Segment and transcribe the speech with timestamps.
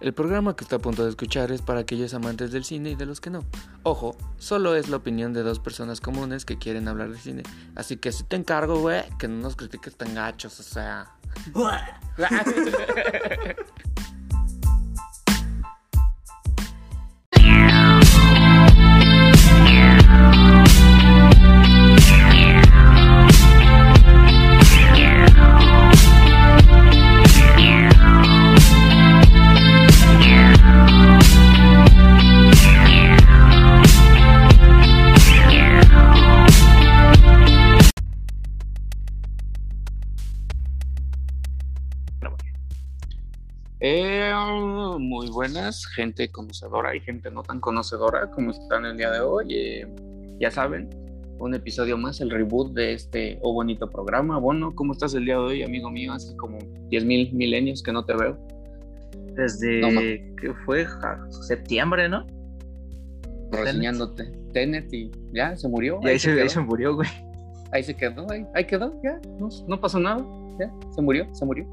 [0.00, 2.94] El programa que está a punto de escuchar es para aquellos amantes del cine y
[2.94, 3.44] de los que no.
[3.82, 7.42] Ojo, solo es la opinión de dos personas comunes que quieren hablar de cine.
[7.76, 11.14] Así que si te encargo, güey, que no nos critiques tan gachos, o sea.
[45.52, 49.46] buenas, gente conocedora y gente no tan conocedora como están el día de hoy.
[49.50, 49.88] Eh,
[50.38, 50.88] ya saben,
[51.38, 54.38] un episodio más, el reboot de este oh, bonito programa.
[54.38, 56.12] Bueno, ¿cómo estás el día de hoy, amigo mío?
[56.12, 56.58] Hace como
[56.88, 58.38] 10 mil milenios que no te veo.
[59.34, 59.80] Desde
[60.40, 60.86] que fue
[61.30, 62.26] septiembre, ¿no?
[63.50, 66.00] Reseñándote Tenet y ya se murió.
[66.02, 67.08] Y ahí, se, se, murió, güey.
[67.72, 70.24] Ahí se quedó, ahí, ahí quedó, ya, no, no pasó nada,
[70.58, 71.66] ya, se murió, se murió.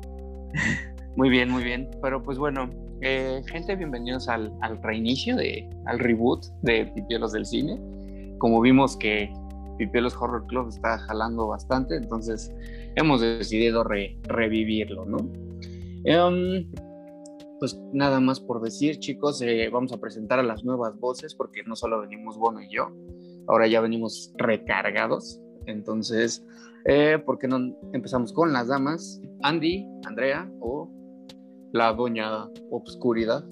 [1.16, 1.90] Muy bien, muy bien.
[2.00, 2.70] Pero pues bueno,
[3.02, 7.80] eh, gente, bienvenidos al, reinicio, de, al reboot de Pipielos del Cine.
[8.39, 9.31] Como vimos que
[9.78, 12.52] Pipielos Horror Club está jalando bastante, entonces
[12.95, 15.17] hemos decidido revivirlo, ¿no?
[15.17, 16.72] Um,
[17.59, 21.64] pues nada más por decir, chicos, eh, vamos a presentar a las nuevas voces porque
[21.64, 22.92] no solo venimos Bono y yo,
[23.48, 25.42] ahora ya venimos recargados.
[25.66, 26.45] Entonces,
[26.86, 29.22] eh, ¿por qué no empezamos con las damas?
[29.44, 30.97] Andy, Andrea o
[31.72, 33.44] la doña Obscuridad.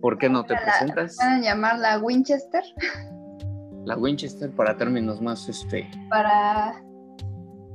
[0.00, 1.16] ¿Por qué no te presentas?
[1.16, 2.62] ¿Pueden llamarla Winchester?
[3.84, 5.88] La Winchester para términos más, este...
[6.10, 6.82] Para...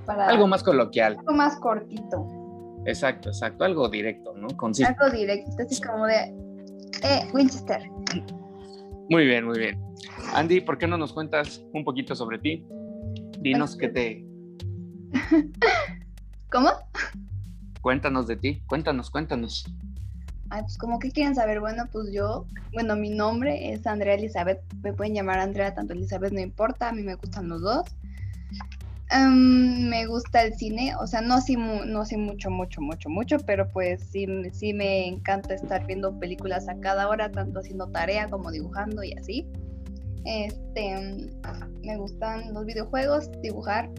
[0.06, 1.18] para algo más coloquial.
[1.20, 2.28] Algo más cortito.
[2.86, 3.64] Exacto, exacto.
[3.64, 4.48] Algo directo, ¿no?
[4.50, 6.36] Algo directo, así como de...
[7.04, 7.82] Eh, Winchester.
[9.10, 9.82] Muy bien, muy bien.
[10.34, 12.66] Andy, ¿por qué no nos cuentas un poquito sobre ti?
[13.40, 14.26] Dinos qué te...
[16.52, 16.70] ¿Cómo?
[17.82, 19.66] Cuéntanos de ti, cuéntanos, cuéntanos.
[20.50, 24.60] Ay, pues como que quieren saber, bueno, pues yo, bueno, mi nombre es Andrea Elizabeth,
[24.84, 27.86] me pueden llamar Andrea, tanto Elizabeth no importa, a mí me gustan los dos.
[29.14, 33.38] Um, me gusta el cine, o sea, no así, no así mucho, mucho, mucho, mucho,
[33.40, 38.30] pero pues sí, sí me encanta estar viendo películas a cada hora, tanto haciendo tarea
[38.30, 39.48] como dibujando y así.
[40.26, 41.30] Este,
[41.84, 43.90] me gustan los videojuegos, dibujar.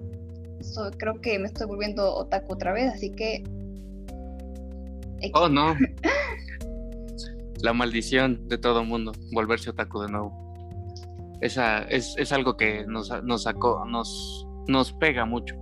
[0.98, 3.42] creo que me estoy volviendo otaku otra vez, así que
[5.34, 5.76] Oh, no.
[7.62, 10.42] La maldición de todo mundo, volverse otaku de nuevo.
[11.40, 13.08] Esa es, algo que nos,
[13.42, 15.56] sacó, nos, nos pega mucho.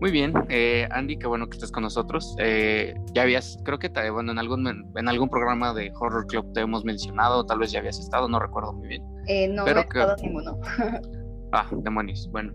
[0.00, 2.36] Muy bien, eh, Andy, qué bueno que estés con nosotros.
[2.38, 6.60] Eh, ya habías, creo que bueno, en algún, en algún programa de Horror Club te
[6.60, 9.02] hemos mencionado, tal vez ya habías estado, no recuerdo muy bien.
[9.26, 10.60] Eh, no, Pero no he ninguno.
[11.52, 12.28] ah, demonios.
[12.30, 12.52] Bueno,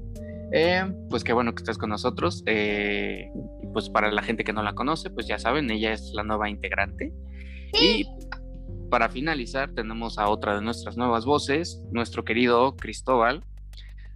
[1.10, 2.44] pues qué bueno que estés con nosotros.
[3.74, 6.50] Pues para la gente que no la conoce, pues ya saben, ella es la nueva
[6.50, 7.12] integrante.
[7.82, 8.06] Y
[8.90, 13.44] para finalizar, tenemos a otra de nuestras nuevas voces, nuestro querido Cristóbal.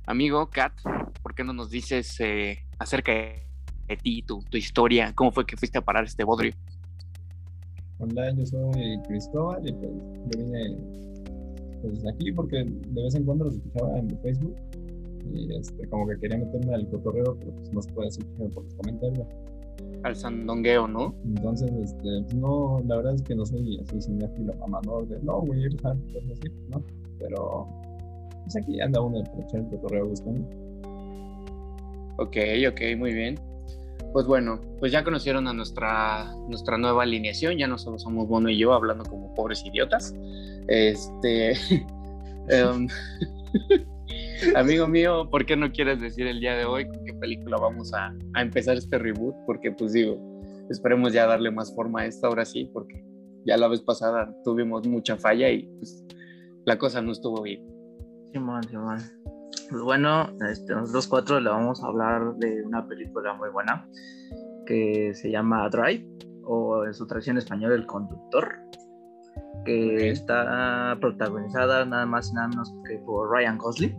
[0.05, 0.73] Amigo, Kat,
[1.23, 5.13] ¿por qué no nos dices eh, acerca de ti, tu, tu, historia?
[5.15, 6.53] ¿Cómo fue que fuiste a parar este bodrio?
[7.97, 10.77] Hola, yo soy Cristóbal y pues yo vine
[11.81, 14.55] pues aquí porque de vez en cuando los escuchaba en Facebook
[15.33, 18.63] y este, como que quería meterme al cotorreo, pero pues no se puede hacer por
[18.63, 19.27] los comentarios.
[20.03, 21.15] Al sandongueo, ¿no?
[21.25, 25.41] Entonces, este, pues no, la verdad es que no soy así cinéfilo mamador de no,
[25.41, 26.83] voy a ir a así, ¿no?
[27.19, 27.67] Pero,
[28.43, 30.47] pues aquí anda uno de echar el cotorreo buscando.
[32.17, 32.37] Ok,
[32.69, 33.39] ok, muy bien.
[34.13, 38.49] Pues bueno, pues ya conocieron a nuestra, nuestra nueva alineación, ya no solo somos Bono
[38.49, 40.15] y yo hablando como pobres idiotas.
[40.67, 41.53] Este.
[42.49, 42.87] um,
[44.55, 47.93] Amigo mío, ¿por qué no quieres decir el día de hoy con qué película vamos
[47.93, 49.35] a, a, empezar este reboot?
[49.45, 50.17] Porque pues digo,
[50.69, 53.03] esperemos ya darle más forma a esta ahora sí, porque
[53.45, 56.05] ya la vez pasada tuvimos mucha falla y pues
[56.65, 57.65] la cosa no estuvo bien.
[58.31, 58.99] Simón, Simón.
[59.69, 63.87] Pues bueno, este, nosotros cuatro le vamos a hablar de una película muy buena
[64.65, 66.05] que se llama Drive
[66.43, 68.67] o en su traducción en español El Conductor
[69.65, 73.95] que está protagonizada nada más y nada menos que por Ryan Gosling,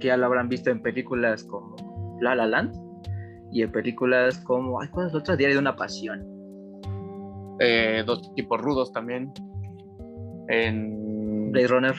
[0.00, 2.74] que ya lo habrán visto en películas como La La Land
[3.52, 5.36] y en películas como, ay, ¿cuál es otra?
[5.36, 6.26] Diario de una pasión.
[7.60, 9.32] Eh, dos tipos rudos también.
[10.48, 11.94] En Blade Runner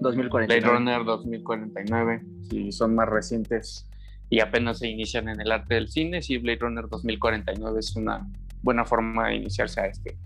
[0.00, 0.60] 2049.
[0.60, 3.88] Blade Runner 2049, si son más recientes
[4.28, 8.26] y apenas se inician en el arte del cine, sí, Blade Runner 2049 es una
[8.62, 10.16] buena forma de iniciarse a este,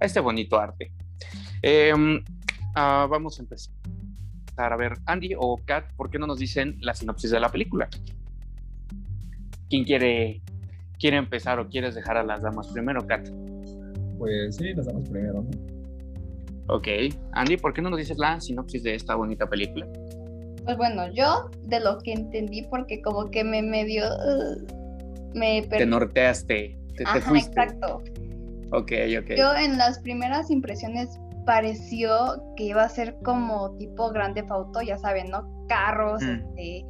[0.00, 0.92] a este bonito arte.
[1.62, 2.22] Em,
[2.74, 3.72] ah, vamos a empezar
[4.56, 7.88] a ver, Andy o Kat, ¿por qué no nos dicen la sinopsis de la película?
[9.68, 10.42] ¿Quién quiere,
[10.98, 13.28] quiere empezar o quieres dejar a las damas primero, Kat?
[14.18, 16.74] Pues sí, las damas primero, ¿no?
[16.74, 16.88] Ok.
[17.32, 19.86] Andy, ¿por qué no nos dices la sinopsis de esta bonita película?
[20.64, 24.04] Pues bueno, yo de lo que entendí, porque como que me medio...
[24.06, 24.84] Uh,
[25.34, 27.50] me Te norteaste, te, Ajá, fuiste.
[27.50, 28.02] exacto.
[28.70, 29.34] Ok, ok.
[29.36, 34.98] Yo en las primeras impresiones pareció que iba a ser como tipo grande auto, ya
[34.98, 35.48] saben, ¿no?
[35.68, 36.30] Carros, Mm.
[36.56, 36.86] este,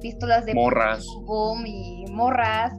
[0.00, 1.04] pistolas de Morras.
[1.24, 2.72] boom y morras.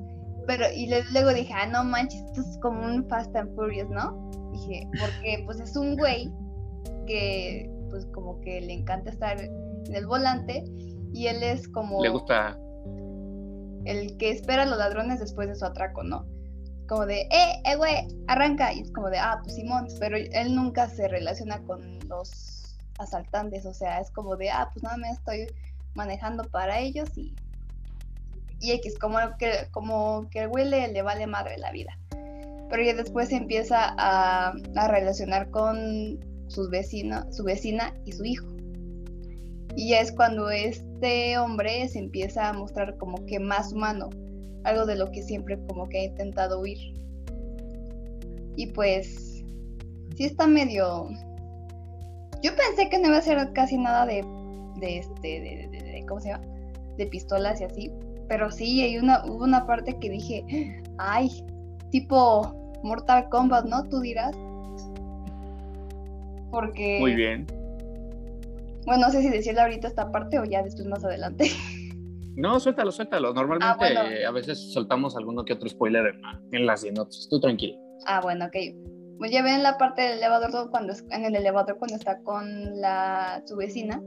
[0.47, 4.29] Pero, y luego dije, ah, no manches, esto es como un Fast and Furious, ¿no?
[4.53, 6.31] Dije, porque pues es un güey
[7.05, 10.63] que pues como que le encanta estar en el volante
[11.13, 12.57] y él es como Le gusta.
[13.85, 16.25] el que espera a los ladrones después de su atraco, ¿no?
[16.87, 18.73] Como de, eh, eh, güey, arranca.
[18.73, 23.65] Y es como de, ah, pues Simón, pero él nunca se relaciona con los asaltantes,
[23.65, 25.47] o sea, es como de, ah, pues nada más estoy
[25.95, 27.35] manejando para ellos y,
[28.59, 31.97] y X, como que, como que el güey le, le vale madre la vida.
[32.69, 36.69] Pero ya después se empieza a, a relacionar con sus
[37.31, 38.47] su vecina y su hijo.
[39.75, 44.09] Y ya es cuando este hombre se empieza a mostrar como que más humano,
[44.67, 46.77] algo de lo que siempre como que ha intentado huir.
[48.55, 49.43] Y pues,
[50.15, 51.09] sí está medio...
[52.43, 54.23] Yo pensé que no iba a ser casi nada de,
[54.79, 56.45] de este, de, de- de- ¿cómo se llama?
[56.97, 57.91] De pistolas y así.
[58.27, 61.43] Pero sí, hay una, hubo una parte que dije, ay,
[61.91, 62.53] tipo
[62.83, 63.83] Mortal Kombat, ¿no?
[63.89, 64.35] Tú dirás.
[66.51, 66.97] Porque...
[66.99, 67.45] Muy bien.
[68.85, 71.49] Bueno, no sé si decirle ahorita esta parte o ya después más adelante.
[72.37, 73.33] No, suéltalo, suéltalo.
[73.33, 74.01] Normalmente Ah, bueno.
[74.11, 76.21] eh, a veces soltamos alguno que otro spoiler en,
[76.53, 77.27] en las sinopsis.
[77.29, 77.77] Tú tranquilo.
[78.05, 78.55] Ah, bueno, ok.
[79.17, 82.79] Pues ya ven la parte del elevador cuando es- en el elevador cuando está con
[82.79, 84.01] la su vecina,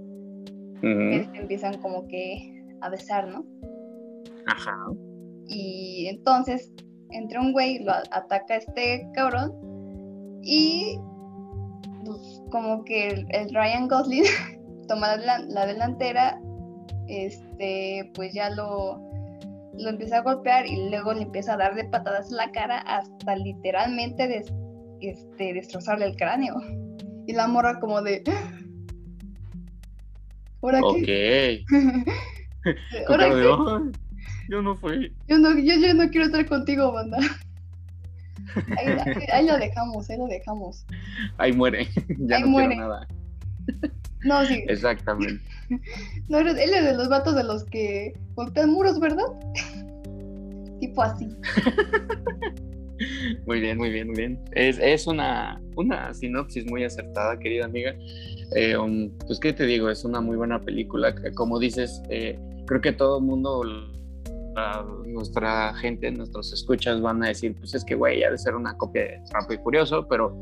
[0.83, 3.45] este, empiezan como que a besar, ¿no?
[4.47, 4.77] Ajá.
[5.49, 6.73] Y entonces
[7.11, 9.53] entra un güey, lo ataca a este cabrón
[10.43, 10.97] y
[12.05, 14.23] pues, como que el, el Ryan Gosling
[14.89, 16.41] toma la, la delantera,
[17.11, 19.01] este, pues ya lo,
[19.79, 22.79] lo empieza a golpear y luego le empieza a dar de patadas en la cara
[22.81, 24.53] hasta literalmente des-
[25.01, 26.55] este, destrozarle el cráneo.
[27.27, 28.23] Y la morra como de...
[30.63, 30.97] ¿Ahora Ok.
[31.05, 31.65] qué?
[33.07, 33.49] Con ¿Ahora cara de, qué?
[33.49, 33.91] "Ay,
[34.51, 35.15] yo no fui.
[35.29, 37.19] Yo no, yo, yo no quiero estar contigo, banda.
[38.79, 40.85] Ahí, ahí- ahí lo dejamos, ahí lo dejamos.
[41.39, 41.87] Ahí muere.
[42.19, 42.69] ya Ahí no muere.
[42.75, 43.07] quiero nada.
[44.25, 45.43] No, sí, Exactamente.
[46.29, 49.25] no eres, él es de los vatos de los que golpean muros, ¿verdad?
[50.81, 51.29] tipo así.
[53.47, 54.39] Muy bien, muy bien, muy bien.
[54.53, 57.95] Es, es una, una sinopsis muy acertada, querida amiga.
[58.55, 59.89] Eh, um, pues, ¿qué te digo?
[59.89, 61.15] Es una muy buena película.
[61.15, 67.25] que, Como dices, eh, creo que todo el mundo, la- nuestra gente, nuestros escuchas van
[67.25, 70.07] a decir, pues es que, güey, ha de ser una copia de Rápido y Furioso,
[70.07, 70.37] pero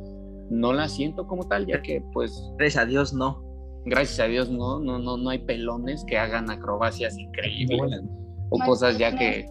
[0.50, 3.40] no la siento como tal, ya que, pues, Gracias a Dios, no.
[3.84, 8.02] Gracias a Dios, no, no, no, no hay pelones que hagan acrobacias increíbles
[8.50, 9.46] o cosas ya que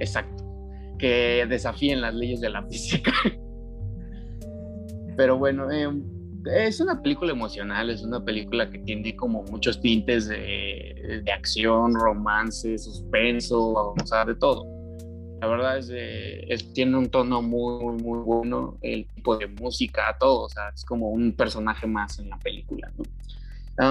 [0.00, 0.44] Exacto.
[0.98, 3.12] Que desafíen las leyes de la física.
[5.16, 5.88] Pero bueno, eh,
[6.46, 11.94] es una película emocional, es una película que tiene como muchos tintes de, de acción,
[11.94, 14.66] romance, suspenso, o sea, de todo.
[15.42, 20.16] La verdad es, de- es- tiene un tono muy, muy bueno, el tipo de música,
[20.20, 23.02] todo, o sea, es como un personaje más en la película, ¿no?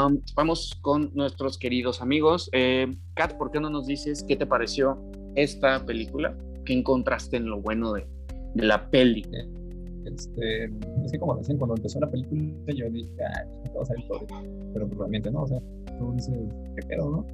[0.06, 2.50] Um, vamos con nuestros queridos amigos.
[2.54, 4.98] Eh, Kat, ¿por qué no nos dices qué te pareció
[5.36, 6.38] esta película?
[6.66, 8.08] ¿Qué encontraste en lo bueno de,
[8.54, 9.26] de la peli?
[10.06, 10.66] Este,
[11.04, 13.44] es que como recién cuando empezó la película yo dije, ah,
[13.78, 14.26] va a salir todo.
[14.74, 15.60] Pero pues, realmente no, o sea,
[16.16, 16.34] dices,
[16.78, 17.26] ¿qué pedo, no?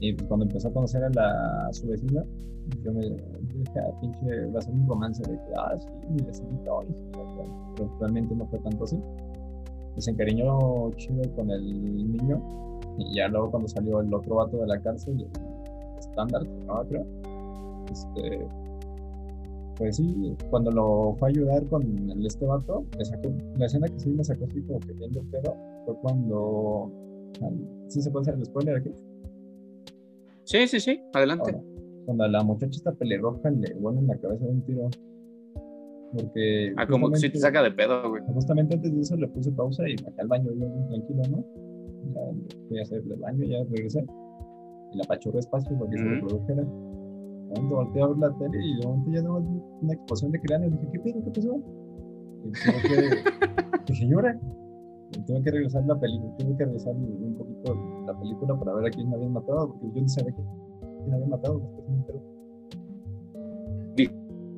[0.00, 2.24] Y pues, cuando empezó a conocer a, la, su vecina,
[2.82, 6.22] yo me dije, ah, pinche, va a ser un romance de que, ah, sí, mi
[6.22, 8.98] vecinito, y sí, pero realmente no fue tanto así.
[9.98, 12.40] Se encariñó chido con el niño,
[12.98, 16.82] y ya luego cuando salió el otro vato de la cárcel, el estándar, ¿no?
[16.88, 17.06] Creo,
[17.90, 18.46] este,
[19.76, 21.82] pues sí, cuando lo fue a ayudar con
[22.24, 25.26] este vato, me sacó, la escena que sí me sacó así como que viendo el
[25.26, 25.54] pedo
[25.84, 26.90] fue cuando,
[27.88, 28.94] ¿sí se puede hacer el spoiler aquí?
[30.50, 31.52] Sí, sí, sí, adelante.
[31.52, 31.62] Ahora,
[32.06, 34.88] cuando la muchacha esta pelirroja le vuelven la cabeza de un tiro.
[36.12, 38.20] Porque Ah, como que sí te saca de pedo, güey.
[38.34, 41.44] justamente antes de eso le puse pausa y me al baño yo tranquilo, ¿no?
[42.12, 42.20] Ya
[42.68, 44.04] fui a hacer el baño, ya regresé.
[44.92, 46.14] Y la apachurré espacio porque se Ujú.
[46.14, 46.62] reprodujera.
[46.64, 50.40] De momento volteé a ver la tele y de momento ya daba una explosión de
[50.40, 50.70] cráneo.
[50.70, 51.24] Dije, ¿qué pedo?
[51.24, 51.62] ¿Qué pasó?
[52.42, 52.96] tuve que,
[53.86, 54.40] dije, llora.
[55.26, 58.90] Tuve que regresar la película, tuve que regresar un poquito la película para ver a
[58.90, 62.40] quién me habían matado, porque yo no sabía quién había matado, después me enteró.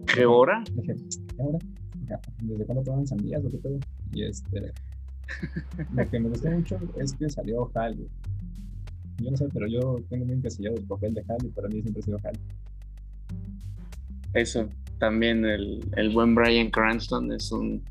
[0.06, 0.62] ¿Qué hora?
[0.74, 0.94] Dije,
[1.28, 1.58] ¿qué hora?
[2.42, 3.78] ¿Desde cuándo toman sandías o qué pedo?
[4.12, 4.72] Y este,
[5.94, 7.96] lo que me gustó mucho es que salió Hal.
[9.18, 11.80] Yo no sé, pero yo tengo muy encasillado el papel de Hal y para mí
[11.80, 12.38] siempre ha sido Hal.
[14.34, 14.68] Eso,
[14.98, 17.82] también el, el buen Brian Cranston es un,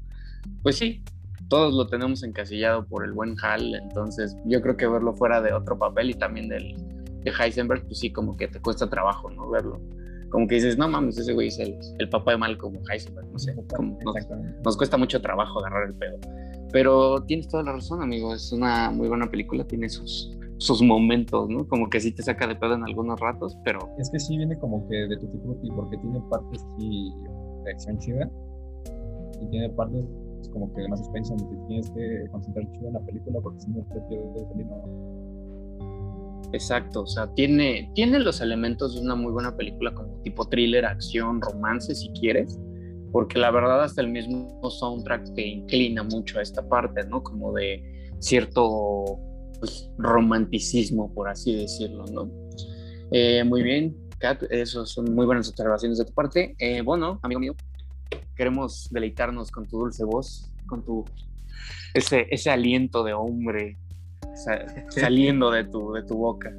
[0.62, 1.02] pues sí,
[1.52, 5.52] todos lo tenemos encasillado por el buen Hal, entonces yo creo que verlo fuera de
[5.52, 6.78] otro papel y también del,
[7.26, 9.50] de Heisenberg, pues sí, como que te cuesta trabajo, ¿no?
[9.50, 9.82] Verlo.
[10.30, 13.38] Como que dices, no mames, ese güey es el, el papá de Malcolm Heisenberg, no
[13.38, 14.16] sé, como nos,
[14.64, 16.20] nos, cuesta mucho trabajo agarrar el pedo.
[16.72, 21.50] Pero tienes toda la razón, amigo, es una muy buena película, tiene sus, sus momentos,
[21.50, 21.68] ¿no?
[21.68, 23.90] Como que sí te saca de pedo en algunos ratos, pero...
[24.00, 27.12] Es que sí viene como que de tu tipo, porque tiene partes sí
[27.66, 28.32] de acción chida
[29.42, 30.06] y tiene partes
[30.50, 34.02] como que suspenso donde te tienes que concentrar en la película porque si no te
[34.10, 34.66] pierdes el.
[36.54, 40.86] Exacto, o sea, tiene, tiene los elementos de una muy buena película como tipo thriller,
[40.86, 42.60] acción, romance, si quieres,
[43.12, 47.24] porque la verdad hasta el mismo soundtrack te inclina mucho a esta parte, ¿no?
[47.24, 47.82] Como de
[48.20, 49.18] cierto
[49.60, 52.30] pues, romanticismo, por así decirlo, ¿no?
[53.12, 56.56] Eh, muy bien, Kat, eso son muy buenas observaciones de tu parte.
[56.60, 57.56] Eh, bueno, amigo mío,
[58.36, 61.06] queremos deleitarnos con tu dulce voz, con tu
[61.94, 63.78] ese, ese aliento de hombre
[64.90, 66.52] saliendo de tu, de tu boca.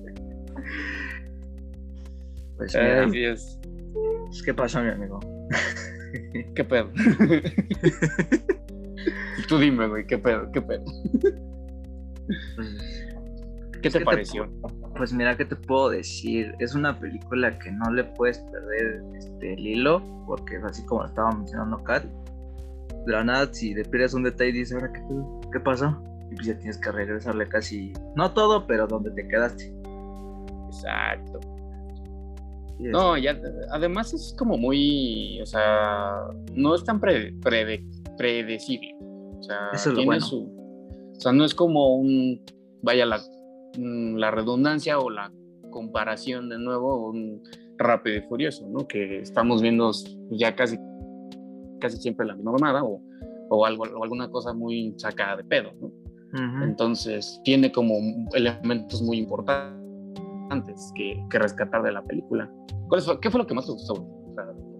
[2.56, 3.58] Pues mira, Dios.
[4.26, 5.20] Pues, ¿Qué pasa, mi amigo?
[6.54, 6.90] ¿Qué pedo?
[9.48, 10.52] Tú dime, güey, ¿qué pedo?
[10.52, 10.84] ¿Qué pedo?
[12.54, 12.68] Pues,
[13.82, 14.48] ¿Qué te pareció?
[14.96, 16.54] Pues mira, ¿qué te puedo decir?
[16.58, 21.04] Es una película que no le puedes perder este, el hilo, porque es así como
[21.04, 22.04] estaba mencionando Kat.
[23.06, 25.02] De la nada, si te pierdes un detalle y dices, ¿ahora qué,
[25.52, 26.00] qué pasó?
[26.32, 29.72] y pues ya tienes que regresarle casi, no todo, pero donde te quedaste.
[30.68, 31.40] Exacto.
[32.78, 33.38] No, ya,
[33.70, 36.14] además es como muy, o sea,
[36.54, 38.96] no es tan predecible.
[39.38, 40.44] O sea, tiene su,
[41.14, 42.42] o sea, no es como un,
[42.82, 43.20] vaya la,
[43.78, 45.32] la redundancia o la
[45.70, 47.42] comparación de nuevo, un
[47.78, 48.86] rápido y furioso, ¿no?
[48.86, 49.90] Que estamos viendo
[50.30, 50.78] ya casi,
[51.80, 53.02] casi siempre la misma mamada o,
[53.48, 55.90] o, algo, o alguna cosa muy sacada de pedo, ¿no?
[56.62, 57.94] Entonces, tiene como
[58.32, 62.50] elementos muy importantes que, rescatar de la película.
[63.20, 64.06] ¿Qué fue lo que más te gustó?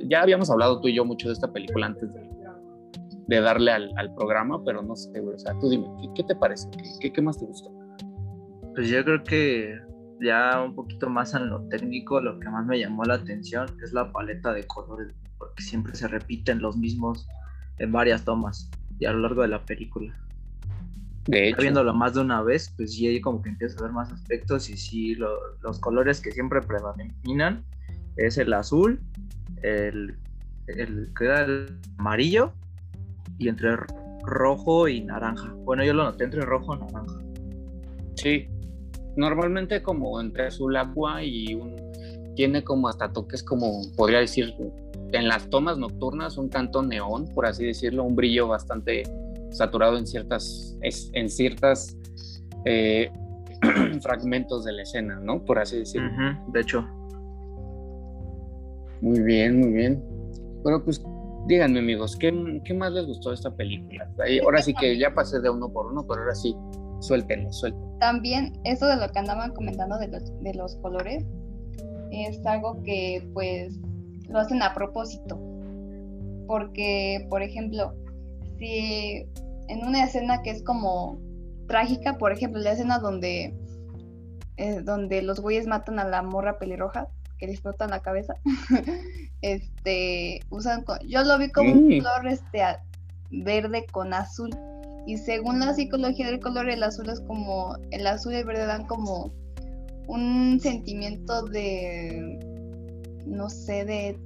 [0.09, 4.63] ya habíamos hablado tú y yo mucho de esta película antes de, darle al, programa,
[4.65, 6.69] pero no sé, O sea, tú dime, ¿qué, te parece?
[7.01, 7.71] ¿Qué, ¿Qué, más te gustó?
[8.75, 9.79] Pues yo creo que
[10.21, 13.93] ya un poquito más en lo técnico, lo que más me llamó la atención es
[13.93, 17.27] la paleta de colores, porque siempre se repiten los mismos
[17.79, 20.15] en varias tomas y a lo largo de la película.
[21.27, 21.63] De hecho.
[21.63, 24.77] Viéndolo más de una vez, pues sí, como que empieza a ver más aspectos y
[24.77, 27.65] sí, los colores que siempre predominan
[28.17, 29.01] es el azul,
[29.63, 30.17] el,
[30.67, 32.53] el, el amarillo
[33.39, 33.77] y entre
[34.25, 35.53] rojo y naranja.
[35.65, 37.21] Bueno, yo lo noté entre rojo y naranja.
[38.17, 38.49] Sí,
[39.17, 41.77] normalmente como entre azul agua y un,
[42.35, 44.55] tiene como hasta toques como, podría decir,
[45.13, 49.03] en las tomas nocturnas un tanto neón, por así decirlo, un brillo bastante
[49.51, 51.97] saturado en ciertas, en ciertas
[52.65, 53.11] eh,
[54.01, 55.45] fragmentos de la escena, ¿no?
[55.45, 56.11] Por así decirlo.
[56.49, 56.87] de hecho.
[59.01, 60.03] Muy bien, muy bien.
[60.63, 61.05] Bueno, pues
[61.47, 64.09] díganme amigos, ¿qué, ¿qué, más les gustó de esta película?
[64.45, 66.57] Ahora sí que ya pasé de uno por uno, pero ahora sí,
[67.03, 67.99] suéltenlo, suéltenlo.
[67.99, 71.25] También eso de lo que andaban comentando de los, de los colores
[72.11, 73.79] es algo que pues
[74.29, 75.39] lo hacen a propósito.
[76.47, 77.95] Porque, por ejemplo,
[78.59, 79.27] si
[79.69, 81.19] en una escena que es como
[81.67, 83.55] trágica, por ejemplo, la escena donde,
[84.57, 88.35] eh, donde los güeyes matan a la morra pelirroja, que le explotan la cabeza,
[89.43, 92.63] este, usan, yo lo vi como un color este,
[93.31, 94.51] verde con azul,
[95.07, 98.67] y según la psicología del color, el azul es como, el azul y el verde
[98.67, 99.33] dan como
[100.07, 102.39] un sentimiento de,
[103.27, 104.19] no sé, de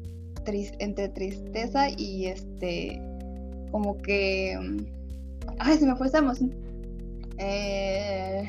[0.78, 3.02] entre tristeza y este,
[3.72, 4.56] como que
[5.58, 6.54] Ay, se me fue esa emoción.
[7.38, 8.48] Eh...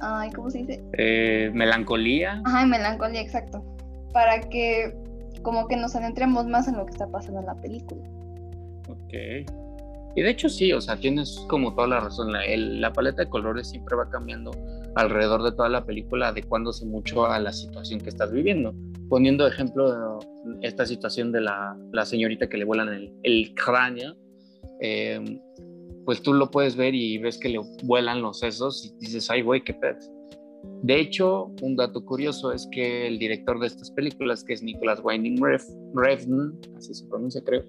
[0.00, 0.84] Ay, ¿cómo se dice?
[0.98, 2.42] Eh, melancolía.
[2.44, 3.64] Ajá, melancolía, exacto.
[4.12, 4.94] Para que
[5.42, 8.02] como que nos adentremos más en lo que está pasando en la película.
[8.88, 9.12] Ok.
[10.16, 12.32] Y de hecho sí, o sea, tienes como toda la razón.
[12.32, 14.50] La, la paleta de colores siempre va cambiando
[14.94, 18.74] alrededor de toda la película, adecuándose mucho a la situación que estás viviendo.
[19.08, 20.18] poniendo ejemplo
[20.62, 24.16] esta situación de la, la señorita que le vuelan el, el cráneo,
[24.80, 25.20] eh,
[26.04, 29.42] pues tú lo puedes ver y ves que le vuelan los sesos y dices, ay,
[29.42, 29.98] güey, qué pedo.
[30.82, 35.00] De hecho, un dato curioso es que el director de estas películas, que es Nicholas
[35.02, 35.40] Winding
[35.94, 37.64] Refn, así se pronuncia creo,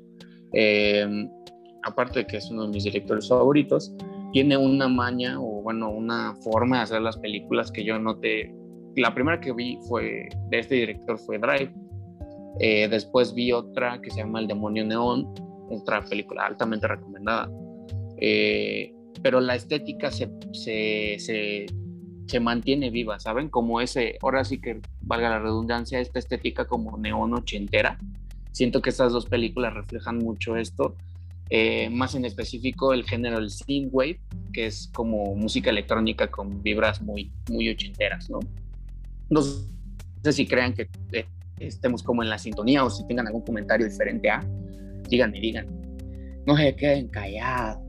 [0.54, 1.30] eh,
[1.84, 3.94] aparte de que es uno de mis directores favoritos,
[4.34, 8.54] tiene una maña o bueno, una forma de hacer las películas que yo noté.
[8.96, 11.74] La primera que vi fue de este director fue Drive.
[12.60, 15.34] Eh, después vi otra que se llama El demonio neón,
[15.70, 17.50] otra película altamente recomendada.
[18.18, 21.66] Eh, pero la estética se, se, se,
[22.26, 23.50] se, mantiene viva, ¿saben?
[23.50, 27.98] Como ese, ahora sí que valga la redundancia, esta estética como neón ochentera.
[28.58, 30.96] Siento que estas dos películas reflejan mucho esto
[31.52, 34.20] eh, más en específico el género del synthwave,
[34.52, 38.40] que es como música electrónica con vibras muy, muy ochenteras, ¿no?
[39.30, 41.28] No sé si crean que eh,
[41.60, 44.44] estemos como en la sintonía o si tengan algún comentario diferente a,
[45.08, 45.68] díganme, digan.
[46.48, 47.84] No se queden callados.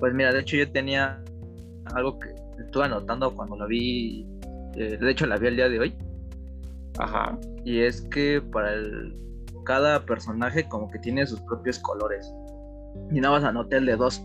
[0.00, 1.22] Pues mira, de hecho yo tenía
[1.94, 2.30] algo que
[2.64, 4.26] estuve anotando cuando la vi,
[4.74, 5.94] eh, de hecho la vi el día de hoy.
[6.98, 7.38] Ajá.
[7.64, 9.16] Y es que para el,
[9.64, 12.32] cada personaje como que tiene sus propios colores.
[13.10, 14.24] Y nada más anoté el de dos,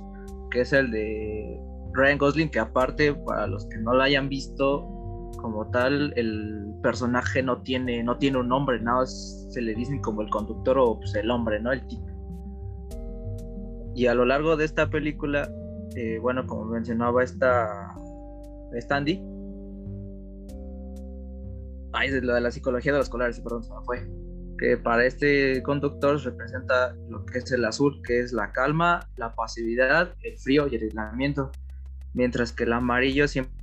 [0.51, 1.59] que es el de
[1.93, 4.81] Ryan Gosling, que aparte, para los que no lo hayan visto,
[5.41, 10.01] como tal, el personaje no tiene, no tiene un nombre, nada más se le dicen
[10.01, 11.71] como el conductor o pues, el hombre, ¿no?
[11.71, 12.05] El tipo.
[13.95, 15.49] Y a lo largo de esta película,
[15.95, 17.95] eh, bueno, como mencionaba esta,
[18.73, 18.95] esta
[21.99, 24.07] ay, lo de la psicología de los colores, perdón, se me fue
[24.57, 29.33] que para este conductor representa lo que es el azul, que es la calma, la
[29.33, 31.51] pasividad, el frío y el aislamiento,
[32.13, 33.53] mientras que el amarillo siempre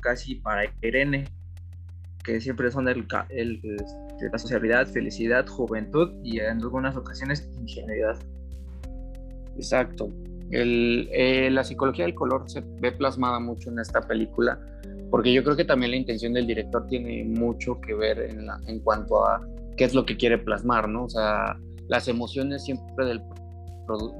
[0.00, 1.24] casi para Irene,
[2.22, 3.76] que siempre son el, el,
[4.30, 8.18] la sociabilidad, felicidad, juventud y en algunas ocasiones ingenuidad.
[9.56, 10.12] Exacto.
[10.50, 14.60] El, eh, la psicología del color se ve plasmada mucho en esta película,
[15.10, 18.60] porque yo creo que también la intención del director tiene mucho que ver en, la,
[18.66, 19.46] en cuanto a
[19.76, 21.04] qué es lo que quiere plasmar, ¿no?
[21.04, 23.22] O sea, las emociones siempre del,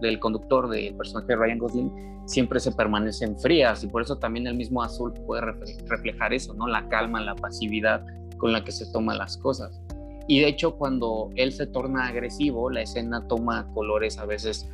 [0.00, 1.92] del conductor, del personaje de Ryan Gosling,
[2.26, 5.42] siempre se permanecen frías y por eso también el mismo azul puede
[5.86, 6.66] reflejar eso, ¿no?
[6.66, 8.04] La calma, la pasividad
[8.38, 9.80] con la que se toman las cosas.
[10.26, 14.68] Y de hecho, cuando él se torna agresivo, la escena toma colores a veces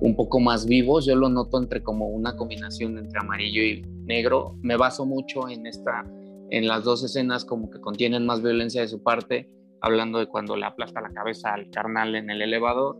[0.00, 1.06] un poco más vivos.
[1.06, 4.56] Yo lo noto entre como una combinación entre amarillo y negro.
[4.62, 6.04] Me baso mucho en esta,
[6.50, 9.48] en las dos escenas como que contienen más violencia de su parte
[9.80, 12.96] hablando de cuando le aplasta la cabeza al carnal en el elevador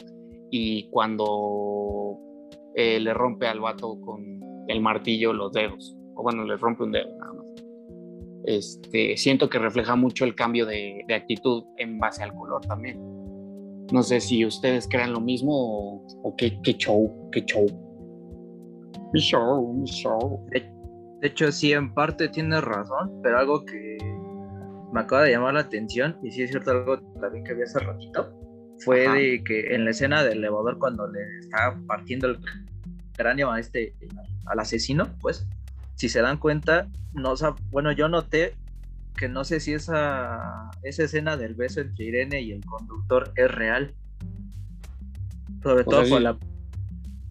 [0.50, 2.18] y cuando
[2.74, 6.92] eh, le rompe al vato con el martillo los dedos, o bueno, le rompe un
[6.92, 7.46] dedo nada más.
[8.44, 12.98] Este, siento que refleja mucho el cambio de, actitud en base al color también.
[13.92, 17.66] No sé si ustedes crean lo mismo o, o qué, qué, show, qué show.
[19.12, 20.44] Mi show, mi show.
[20.50, 20.60] De,
[21.20, 23.96] de hecho, sí, en parte tienes razón, pero algo que
[24.92, 27.80] me acaba de llamar la atención, y sí es cierto algo también que vi hace
[27.80, 28.32] ratito,
[28.84, 32.38] fue de que en la escena del elevador cuando le estaba partiendo el
[33.16, 33.94] cráneo a este,
[34.46, 35.46] al asesino, pues,
[35.96, 37.34] si se dan cuenta, no,
[37.70, 38.54] bueno, yo noté
[39.18, 43.50] que no sé si esa, esa escena del beso entre Irene y el conductor es
[43.50, 43.94] real.
[45.62, 46.38] Sobre todo por la...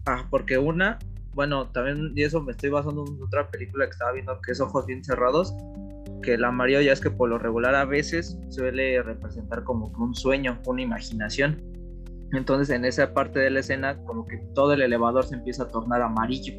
[0.06, 0.98] Ah, porque una,
[1.34, 4.60] bueno, también, y eso me estoy basando en otra película que estaba viendo que es
[4.60, 5.54] Ojos Bien Cerrados,
[6.22, 10.14] que el amarillo ya es que por lo regular a veces suele representar como un
[10.14, 11.62] sueño, una imaginación.
[12.32, 15.68] Entonces en esa parte de la escena como que todo el elevador se empieza a
[15.68, 16.54] tornar amarillo.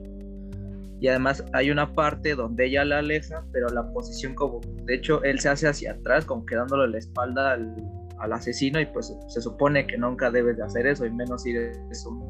[1.01, 5.23] Y además hay una parte donde ella la aleja, pero la posición como, de hecho
[5.23, 7.75] él se hace hacia atrás, como quedándole la espalda al,
[8.19, 11.51] al asesino y pues se supone que nunca debes de hacer eso y menos si
[11.51, 12.21] eres un,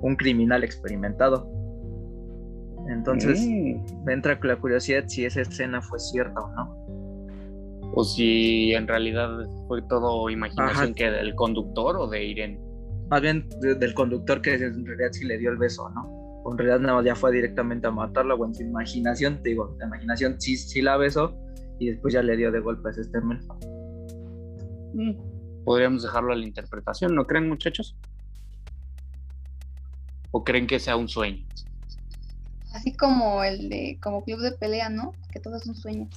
[0.00, 1.50] un criminal experimentado.
[2.88, 4.04] Entonces mm.
[4.04, 7.92] me entra la curiosidad si esa escena fue cierta o no.
[7.94, 9.28] O si en realidad
[9.66, 12.60] fue todo imaginación que del conductor o de Irene.
[13.10, 16.17] Más bien del conductor que en realidad sí le dio el beso, ¿no?
[16.48, 19.76] O en realidad nada ya fue directamente a matarla o en su imaginación, te digo,
[19.78, 21.36] la imaginación sí, sí la besó
[21.78, 23.38] y después ya le dio de golpe ese extermen.
[24.94, 25.12] Mm.
[25.62, 27.98] Podríamos dejarlo a la interpretación, ¿no creen muchachos?
[30.30, 31.44] ¿O creen que sea un sueño?
[32.72, 35.12] Así como el de, como club de pelea, ¿no?
[35.30, 36.08] Que todo es un sueño.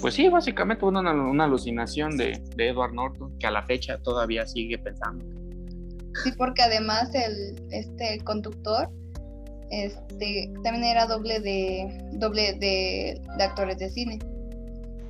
[0.00, 4.46] Pues sí, básicamente una, una alucinación de, de, Edward Norton, que a la fecha todavía
[4.46, 5.22] sigue pensando.
[6.24, 8.88] Sí, porque además el, este, el conductor
[9.70, 14.18] este, también era doble de, doble de, de actores de cine.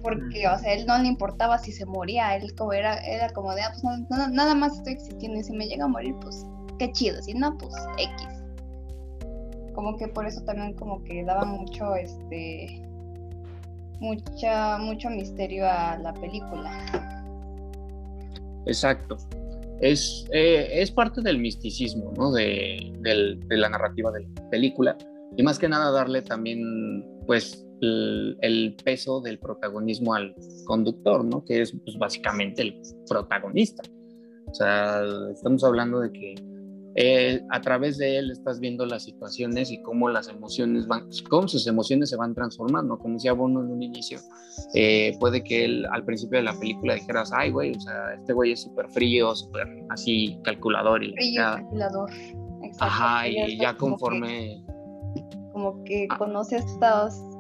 [0.02, 3.54] porque, o sea, él no le importaba si se moría, él como era, era como
[3.54, 6.46] de, ah, pues nada más estoy existiendo y si me llega a morir, pues
[6.78, 8.28] qué chido, si no, pues X.
[9.74, 12.82] Como que por eso también como que daba mucho, este,
[14.00, 16.70] mucha, mucho misterio a la película.
[18.66, 19.16] Exacto.
[19.80, 22.32] Es, eh, es parte del misticismo, ¿no?
[22.32, 22.92] De,
[23.48, 24.96] la narrativa de la película.
[25.36, 31.44] Y más que nada darle también, pues, el, peso del protagonismo al conductor, ¿no?
[31.44, 33.82] Que es pues, básicamente el protagonista.
[34.50, 36.34] O sea, estamos hablando de que
[37.00, 41.46] eh, a través de él estás viendo las situaciones y cómo las emociones van, cómo
[41.46, 42.98] sus emociones se van transformando.
[42.98, 44.18] Como decía Bono en un inicio,
[44.74, 48.32] eh, puede que él al principio de la película dijeras, ay, güey, o sea, este
[48.32, 51.04] güey es súper frío, súper así calculador.
[51.04, 52.10] Y frío, calculador.
[52.64, 52.84] Exacto.
[52.84, 54.64] Ajá, y ya conforme...
[55.52, 56.18] Como que, ah.
[56.18, 56.80] conoce a estos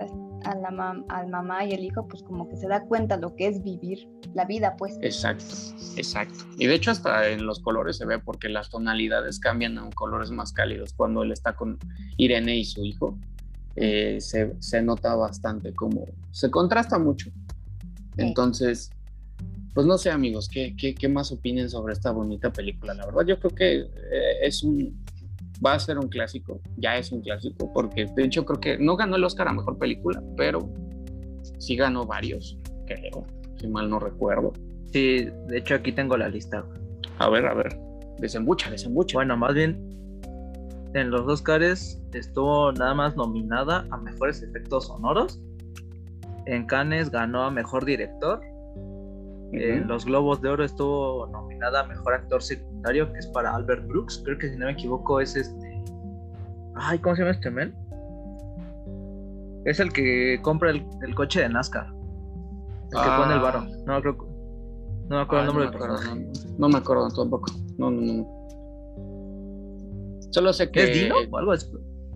[0.00, 3.48] a la al mamá y el hijo, pues como que se da cuenta lo que
[3.48, 4.98] es vivir la vida, pues.
[5.00, 5.54] Exacto,
[5.96, 6.44] exacto.
[6.56, 10.30] Y de hecho hasta en los colores se ve porque las tonalidades cambian a colores
[10.30, 11.78] más cálidos cuando él está con
[12.16, 13.18] Irene y su hijo.
[13.76, 17.30] Eh, se, se, nota bastante como se contrasta mucho.
[18.16, 18.90] Entonces,
[19.72, 22.94] pues no sé amigos, ¿qué, qué, qué más opinen sobre esta bonita película?
[22.94, 24.98] La verdad yo creo que eh, es un,
[25.64, 28.96] va a ser un clásico, ya es un clásico, porque de hecho creo que no
[28.96, 30.68] ganó el Oscar a Mejor Película, pero
[31.58, 33.26] sí ganó varios, creo,
[33.60, 34.52] si mal no recuerdo.
[34.92, 36.64] Sí, de hecho aquí tengo la lista.
[37.18, 37.78] A ver, a ver,
[38.18, 39.18] desembucha, desembucha.
[39.18, 39.76] Bueno, más bien,
[40.94, 45.40] en los Oscars estuvo nada más nominada a Mejores Efectos Sonoros.
[46.46, 48.40] En Cannes ganó a Mejor Director.
[49.52, 53.86] En los Globos de Oro estuvo nominada a Mejor Actor Secundario, que es para Albert
[53.86, 54.20] Brooks.
[54.24, 55.82] Creo que si no me equivoco es este...
[56.74, 57.74] Ay, ¿cómo se llama este men?
[59.64, 61.86] Es el que compra el, coche de NASCAR.
[61.86, 63.58] El que pone el varo.
[63.60, 63.68] Ah.
[63.86, 64.16] No, creo
[65.08, 66.32] No me acuerdo el nombre del personaje.
[66.58, 67.52] No, me acuerdo tampoco.
[67.78, 68.38] No, no, no.
[70.30, 70.84] Solo sé que.
[70.84, 71.66] ¿Es Dino o algo así?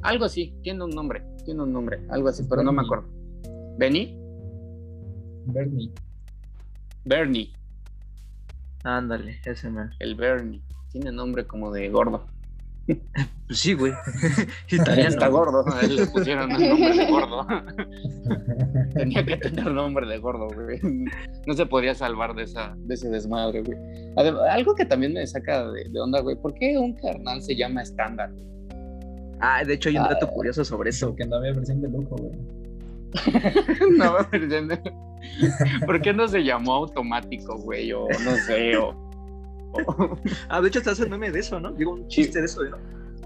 [0.02, 1.24] Algo así, tiene un nombre.
[1.44, 3.04] Tiene un nombre, algo así, pero no me acuerdo.
[3.78, 4.18] ¿Benny?
[5.46, 5.92] Bernie.
[7.04, 7.52] Bernie.
[8.84, 9.90] Ándale, ese man.
[9.98, 10.62] El Bernie.
[10.90, 12.26] Tiene nombre como de gordo.
[12.86, 13.92] Pues sí, güey.
[14.68, 15.64] Está gordo.
[15.72, 17.46] A él le pusieron el nombre de gordo.
[18.94, 20.80] Tenía que tener nombre de gordo, güey.
[21.46, 23.78] No se podía salvar de, esa, de ese desmadre, güey.
[24.50, 26.36] algo que también me saca de, onda, güey.
[26.36, 28.30] ¿Por qué un carnal se llama estándar?
[29.40, 31.14] Ah, de hecho hay un dato ah, curioso sobre eso.
[31.28, 32.32] No había versión de lujo, güey.
[33.96, 34.16] no,
[35.86, 37.92] ¿Por qué no se llamó automático, güey?
[37.92, 38.94] O no sé, o...
[40.48, 41.72] ah, de hecho estás el meme de eso, ¿no?
[41.72, 42.76] Digo, un chiste de eso, ¿no?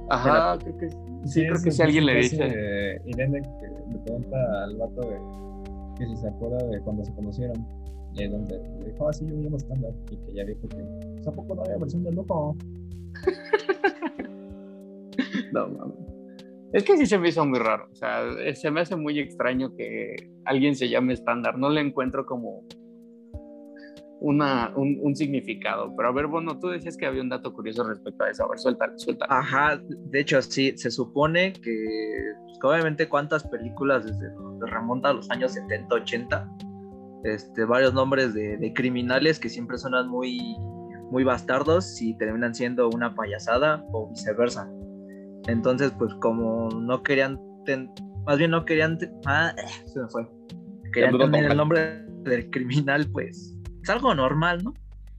[0.08, 0.88] Ajá, creo que
[1.24, 3.00] sí, creo que si alguien le dice.
[3.06, 5.18] Irene que le pregunta al vato de,
[5.98, 7.66] que si se acuerda de cuando se conocieron.
[8.14, 9.92] Y es donde le dijo, ah, sí, yo me llamo estándar.
[10.10, 12.56] Y que ya dijo que tampoco no había versión de loco.
[15.52, 16.05] no mames.
[16.76, 17.88] Es que sí se me hizo muy raro.
[17.90, 18.20] O sea,
[18.54, 21.56] se me hace muy extraño que alguien se llame estándar.
[21.56, 22.66] No le encuentro como
[24.20, 25.94] una, un, significado.
[25.96, 28.44] Pero a ver, bueno, tú decías que había un dato curioso respecto a eso.
[28.44, 29.24] A ver, suelta, suelta.
[29.30, 31.72] Ajá, de hecho, sí, se supone que,
[32.44, 34.28] pues, obviamente cuántas películas desde
[34.70, 36.56] remonta a los años 70, 80,
[37.24, 40.58] este, varios nombres de, de criminales que siempre suenan muy,
[41.10, 44.70] muy bastardos y terminan siendo una payasada o viceversa.
[45.46, 47.38] Entonces, pues como no querían,
[48.26, 49.54] más bien no querían, ah,
[49.86, 50.26] se me fue.
[50.92, 54.74] Querían tener el nombre del criminal, pues es algo normal, ¿no?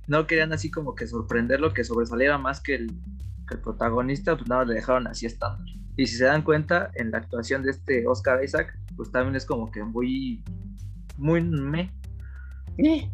[0.08, 2.98] No querían así como que sorprenderlo, que sobresaliera más que el,
[3.64, 5.66] protagonista, pues nada, le dejaron así estándar.
[5.96, 9.46] Y si se dan cuenta, en la actuación de este Oscar Isaac, pues también es
[9.46, 10.44] como que muy,
[11.18, 11.90] muy me.
[12.76, 13.10] De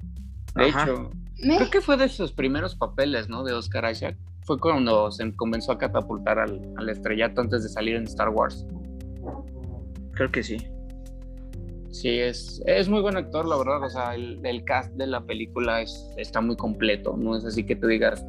[0.58, 3.44] hecho, creo que fue de sus primeros papeles, ¿no?
[3.44, 7.96] De Oscar Isaac fue cuando se comenzó a catapultar al, al, estrellato antes de salir
[7.96, 8.66] en Star Wars.
[10.14, 10.58] Creo que sí.
[11.90, 13.84] Sí, es, es muy buen actor, la verdad.
[13.84, 17.16] O sea, el, el cast de la película es, está muy completo.
[17.18, 18.26] No es así que te digas,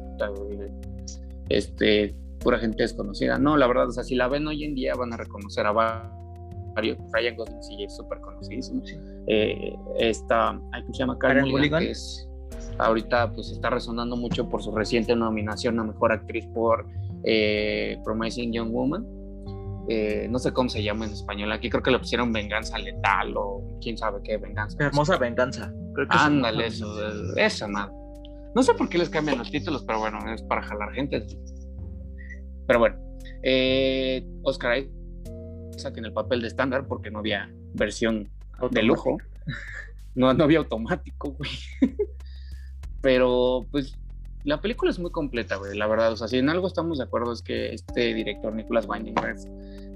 [1.49, 3.39] este, pura gente desconocida.
[3.39, 5.71] No, la verdad, o sea, si la ven hoy en día van a reconocer a
[5.71, 6.97] varios.
[7.11, 8.83] Ryan Gosling sí es súper conocidísimo.
[9.27, 11.17] Eh, esta, ¿cómo se llama?
[11.17, 12.29] Karen Mulligan, que es
[12.77, 16.85] ahorita pues está resonando mucho por su reciente nominación a Mejor Actriz por
[17.23, 19.05] eh, Promising Young Woman.
[19.87, 21.51] Eh, no sé cómo se llama en español.
[21.51, 24.77] Aquí creo que le pusieron Venganza Letal o quién sabe qué Venganza.
[24.79, 25.73] Hermosa Venganza.
[26.09, 26.87] Ándale, eso,
[27.37, 27.91] esa nada.
[28.55, 31.25] No sé por qué les cambian los títulos, pero bueno, es para jalar gente.
[32.67, 32.97] Pero bueno,
[33.43, 34.77] eh, Oscar
[35.75, 38.29] Isaac en el papel de estándar porque no había versión
[38.71, 39.17] de lujo.
[40.15, 41.51] no, no había automático, güey.
[43.05, 43.95] Pero pues
[44.45, 46.11] la película es muy completa, güey, la verdad.
[46.11, 49.13] O sea, si en algo estamos de acuerdo es que este director, Nicholas Winding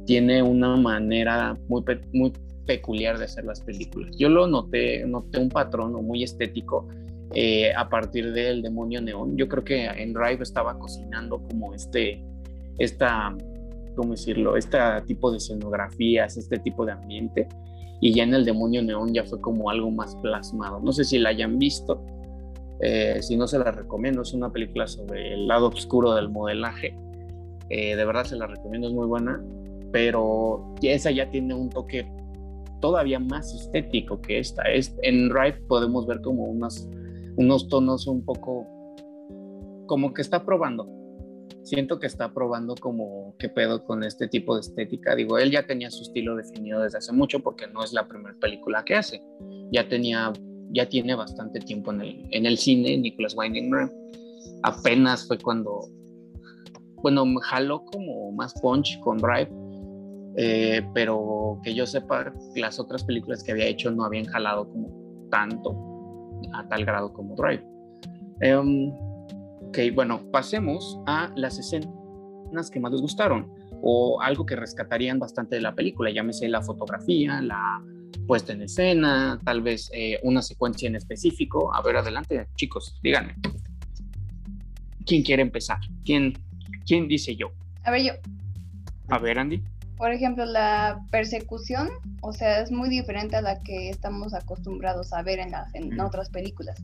[0.06, 2.32] tiene una manera muy, muy
[2.68, 4.16] peculiar de hacer las películas.
[4.16, 6.88] Yo lo noté, noté un patrón muy estético
[7.34, 9.36] eh, a partir del demonio neón.
[9.38, 12.24] Yo creo que en Drive estaba cocinando como este,
[12.78, 13.36] esta,
[13.96, 14.56] ¿cómo decirlo?
[14.56, 17.50] Este tipo de escenografías, este tipo de ambiente.
[18.02, 20.80] Y ya en el demonio neón ya fue como algo más plasmado.
[20.80, 22.00] No sé si la hayan visto.
[22.82, 26.98] Eh, si no se la recomiendo, es una película sobre el lado oscuro del modelaje.
[27.70, 29.44] Eh, de verdad se la recomiendo, es muy buena.
[29.92, 32.08] Pero esa ya tiene un toque
[32.80, 34.64] todavía más estético que esta.
[34.64, 36.88] Es, en Drive podemos ver como unos,
[37.38, 38.68] unos tonos un poco
[39.88, 40.88] como que está probando.
[41.64, 45.16] Siento que está probando como qué pedo con este tipo de estética.
[45.16, 48.36] Digo, él ya tenía su estilo definido desde hace mucho porque no es la primera
[48.40, 49.22] película que hace.
[49.72, 50.32] Ya tenía,
[50.70, 53.72] ya tiene bastante tiempo en el, en el cine, Nicholas Winding
[54.64, 55.82] Apenas fue cuando,
[57.02, 59.50] bueno, jaló como más punch con Drive
[60.42, 64.90] eh, pero que yo sepa, las otras películas que había hecho no habían jalado como
[65.30, 65.76] tanto,
[66.54, 67.64] a tal grado como Drive.
[68.42, 68.92] Um,
[69.68, 73.52] ok, bueno, pasemos a las escenas que más les gustaron
[73.82, 77.84] o algo que rescatarían bastante de la película, llámese la fotografía, la
[78.28, 81.74] puesta en escena, tal vez eh, una secuencia en específico.
[81.74, 83.36] A ver, adelante, chicos, díganme.
[85.06, 85.80] ¿Quién quiere empezar?
[86.06, 86.34] ¿Quién,
[86.86, 87.52] quién dice yo?
[87.84, 88.14] A ver, yo.
[89.10, 89.64] A ver, Andy
[90.00, 91.90] por ejemplo, la persecución,
[92.22, 96.00] o sea, es muy diferente a la que estamos acostumbrados a ver en, las, en
[96.00, 96.82] otras películas.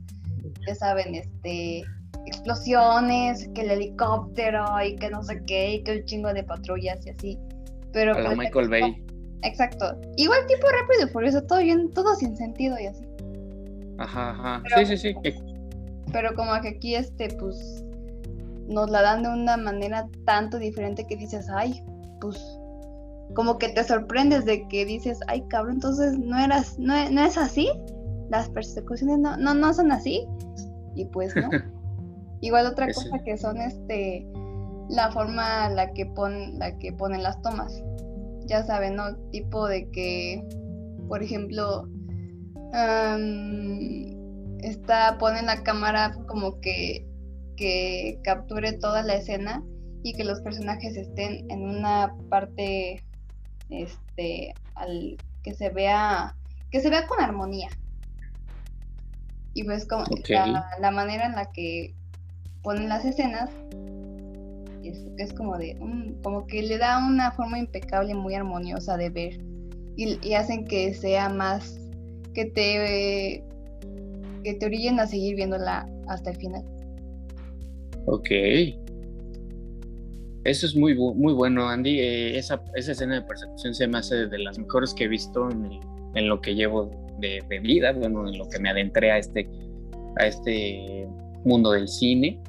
[0.67, 1.85] Ya saben, este,
[2.25, 7.05] explosiones, que el helicóptero y que no sé qué, y que un chingo de patrullas
[7.05, 7.39] y así.
[7.93, 9.04] Pero Michael Bay.
[9.43, 9.99] Exacto.
[10.17, 13.05] Igual tipo rápido y furioso, todo bien, todo sin sentido y así.
[13.97, 14.63] Ajá, ajá.
[14.75, 15.15] sí, sí, sí.
[16.11, 17.83] Pero como que aquí este, pues,
[18.67, 21.83] nos la dan de una manera tanto diferente que dices, ay,
[22.19, 22.59] pues
[23.33, 27.69] como que te sorprendes de que dices, ay cabrón, entonces no eras, no, es así,
[28.29, 30.27] las persecuciones no, no, no son así,
[30.95, 31.49] y pues no.
[32.41, 34.27] Igual otra cosa que son este
[34.89, 37.83] la forma la que pon, la que ponen las tomas.
[38.45, 39.15] Ya saben, ¿no?
[39.31, 40.43] Tipo de que,
[41.08, 41.88] por ejemplo,
[44.60, 47.08] está, ponen la cámara como que,
[47.58, 49.63] que capture toda la escena
[50.03, 53.03] y que los personajes estén en una parte
[53.69, 56.36] este, al que se vea,
[56.71, 57.69] que se vea con armonía.
[59.53, 61.95] Y pues como la, manera en la que
[62.62, 63.49] ponen las escenas
[65.17, 65.77] es, como de,
[66.23, 69.39] como que le da una forma impecable, muy armoniosa de ver.
[69.97, 71.79] Y, hacen que sea más,
[72.33, 73.43] que te,
[74.43, 76.63] que te orillen a seguir viéndola hasta el final.
[78.05, 78.29] Ok.
[80.43, 81.99] Eso es muy, muy bueno, Andy.
[81.99, 85.49] Eh, esa, esa, escena de persecución se me hace de las mejores que he visto
[85.49, 85.79] en,
[86.13, 89.49] en lo que llevo de, de, vida, bueno, en lo que me adentré a este,
[90.17, 91.07] a este
[91.43, 92.39] mundo del cine.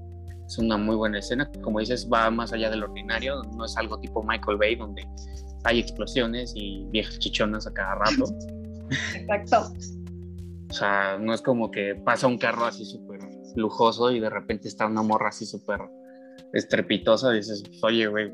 [0.47, 1.51] Es una muy buena escena.
[1.63, 3.43] Como dices, va más allá del ordinario.
[3.57, 5.05] No es algo tipo Michael Bay, donde
[5.65, 8.25] hay explosiones y viejas chichonas a cada rato.
[9.15, 9.73] Exacto.
[10.71, 13.21] O sea, no es como que pasa un carro así súper
[13.57, 15.81] lujoso y de repente está una morra así súper
[16.53, 18.33] estrepitosa, dices, oye, güey.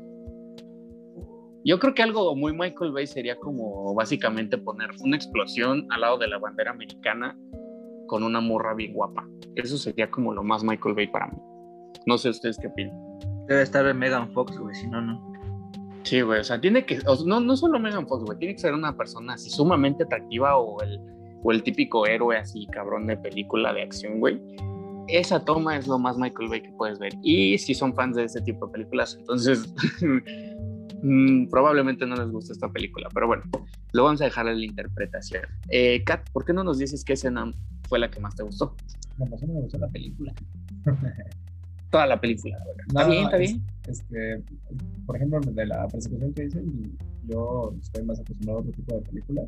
[1.65, 6.17] Yo creo que algo muy Michael Bay sería como básicamente poner una explosión al lado
[6.17, 7.37] de la bandera americana
[8.07, 9.25] con una morra bien guapa.
[9.55, 11.37] Eso sería como lo más Michael Bay para mí.
[12.05, 12.95] No sé ustedes qué opinan.
[13.47, 15.33] Debe estar en Megan Fox, güey, si no, no.
[16.03, 18.73] Sí, güey, o sea, tiene que, no, no solo Megan Fox, güey, tiene que ser
[18.73, 20.99] una persona así sumamente atractiva o el,
[21.43, 24.39] o el típico héroe así, cabrón de película de acción, güey
[25.07, 27.13] esa toma es lo más Michael Bay que puedes ver.
[27.21, 29.73] Y si son fans de ese tipo de películas, entonces
[31.03, 33.09] mm, probablemente no les guste esta película.
[33.13, 33.43] Pero bueno,
[33.91, 35.43] lo vamos a dejar en la interpretación.
[35.69, 37.51] Eh, Kat, ¿por qué no nos dices qué escena
[37.87, 38.75] fue la que más te gustó?
[39.17, 40.33] No, pues me gustó la película.
[41.93, 42.57] Toda la película.
[42.87, 43.63] Está bien, está bien.
[43.87, 44.43] Este,
[45.05, 49.01] por ejemplo, de la persecución que dicen, yo estoy más acostumbrado a otro tipo de
[49.01, 49.47] películas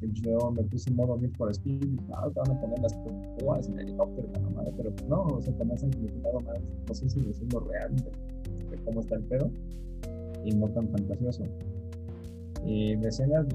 [0.00, 2.78] yo me puse en modo Need for Speed y dije, ah, te van a poner
[2.80, 2.94] las
[3.38, 6.94] púas en el helicóptero, la madre, pero no, o sea, te más significado más, no
[6.94, 9.50] sé si decirlo real de, cómo está el pedo
[10.44, 11.42] y no tan fantasioso.
[12.64, 13.46] Y de escenas,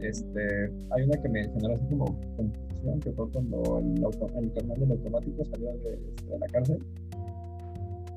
[0.00, 2.04] este, hay una que me generó así como
[2.36, 5.90] confusión, que fue cuando el, auto, el canal del automático salió de,
[6.28, 6.78] de, la cárcel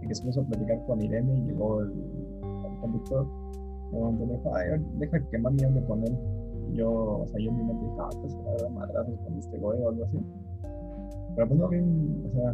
[0.05, 3.27] que se puso a platicar con Irene y llegó el, el conductor.
[3.91, 6.17] Y me dijo, ay, deja que mami hable con él
[6.73, 9.19] yo, o sea, yo en mi mente dije, ah, pues se va a dar madrazos
[9.19, 10.17] con este güey o algo así.
[11.35, 12.51] Pero pues no bien, o sea,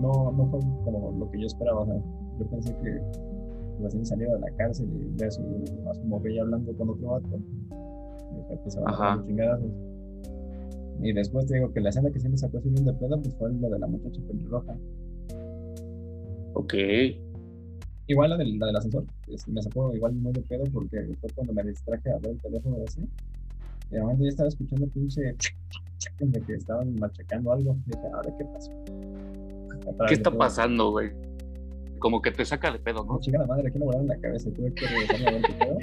[0.00, 1.96] no, no fue como lo que yo esperaba, o sea,
[2.38, 3.02] yo pensé que
[3.82, 5.42] recién saliera de la cárcel y ve a su,
[5.90, 7.28] a su morrilla hablando con otro vato.
[7.30, 9.72] Y pues se van a dar chingadazos.
[11.02, 13.34] Y después te digo que la escena que siempre sacó así bien de pedo, pues
[13.36, 14.76] fue la de la muchacha pelirroja.
[16.54, 16.74] Ok.
[18.08, 19.04] Igual la del, la del ascensor,
[19.46, 22.76] me sacó igual muy de pedo porque fue cuando me distraje a ver el teléfono
[22.76, 23.00] de ese.
[23.90, 27.76] Y de momento ya estaba escuchando pinche de que estaban machacando algo.
[27.86, 28.70] Y dije, ¿ahora qué pasó?
[30.08, 31.10] ¿Qué está pasando, güey?
[31.98, 33.20] Como que te saca de pedo, ¿no?
[33.20, 34.50] Chica la madre, aquí no volaron la cabeza.
[34.52, 35.78] Tuve que regresarme a ver qué pedo.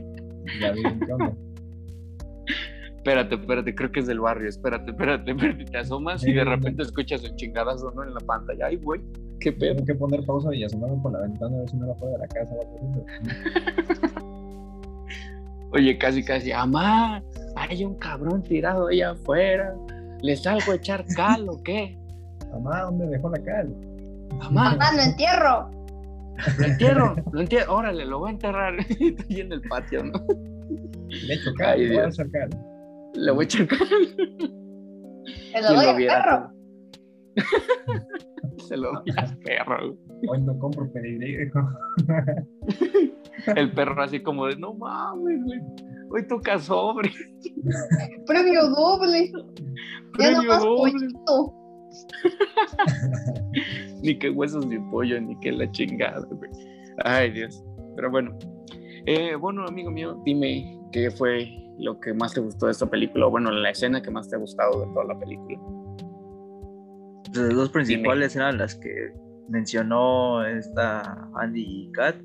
[0.46, 1.34] Y ya vi qué onda.
[3.10, 4.48] Espérate, espérate, creo que es del barrio.
[4.48, 5.66] Espérate, espérate, espérate.
[5.66, 8.04] Te asomas y de repente escuchas un chingadazo, ¿no?
[8.04, 8.68] En la pantalla.
[8.68, 9.02] Ay, güey,
[9.40, 9.74] qué pedo.
[9.74, 12.14] Tengo que poner pausa y asomarme por la ventana a ver si no la fuera
[12.14, 12.56] de la casa.
[15.72, 16.52] Oye, casi, casi.
[16.52, 17.24] Amá,
[17.56, 19.74] hay un cabrón tirado allá afuera.
[20.22, 21.98] ¿Le salgo a echar cal o qué?
[22.52, 23.76] Mamá, ¿dónde dejó la cal?
[24.38, 25.72] Mamá, Mamá lo entierro.
[26.60, 27.76] Lo entierro, lo entierro.
[27.76, 28.80] Órale, lo voy a enterrar.
[28.90, 30.24] Estoy en el patio, ¿no?
[31.08, 32.69] Le echo cal, le voy a echar cal.
[33.20, 33.80] Le voy a echar cal.
[35.52, 36.52] Se lo doy al perro.
[38.68, 39.98] Se lo doy al perro.
[40.30, 41.52] Hoy no compro pedigrí.
[43.56, 45.60] el perro así como de, no mames, güey.
[46.12, 47.12] Hoy toca sobre.
[48.26, 49.32] Premio doble.
[50.14, 51.08] Premio ya doble.
[54.02, 56.52] ni que huesos de pollo, ni que la chingada, güey.
[57.04, 57.64] Ay, Dios.
[57.96, 58.38] Pero bueno.
[59.06, 63.28] Eh, bueno, amigo mío, dime qué fue lo que más te gustó de esta película,
[63.28, 65.60] o bueno, la escena que más te ha gustado de toda la película.
[67.34, 69.14] Las dos principales eran las que
[69.50, 72.16] mencionó esta Andy y Kat.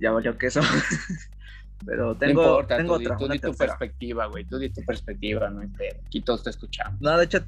[0.00, 0.60] Ya valió que eso.
[1.86, 3.16] Pero tengo, tengo otra.
[3.16, 4.44] Tú di tu perspectiva, güey.
[4.44, 5.62] Tú di tu perspectiva, no
[6.06, 7.00] Aquí todos te escuchamos.
[7.00, 7.44] No, de hecho,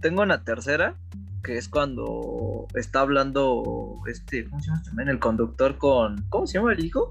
[0.00, 0.96] tengo una tercera,
[1.42, 5.08] que es cuando está hablando este, ¿cómo se llama también?
[5.08, 7.10] El conductor con, ¿cómo se llama el hijo?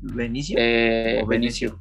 [0.00, 0.56] ¿Benicio?
[0.58, 1.78] Eh, ¿O Benicio?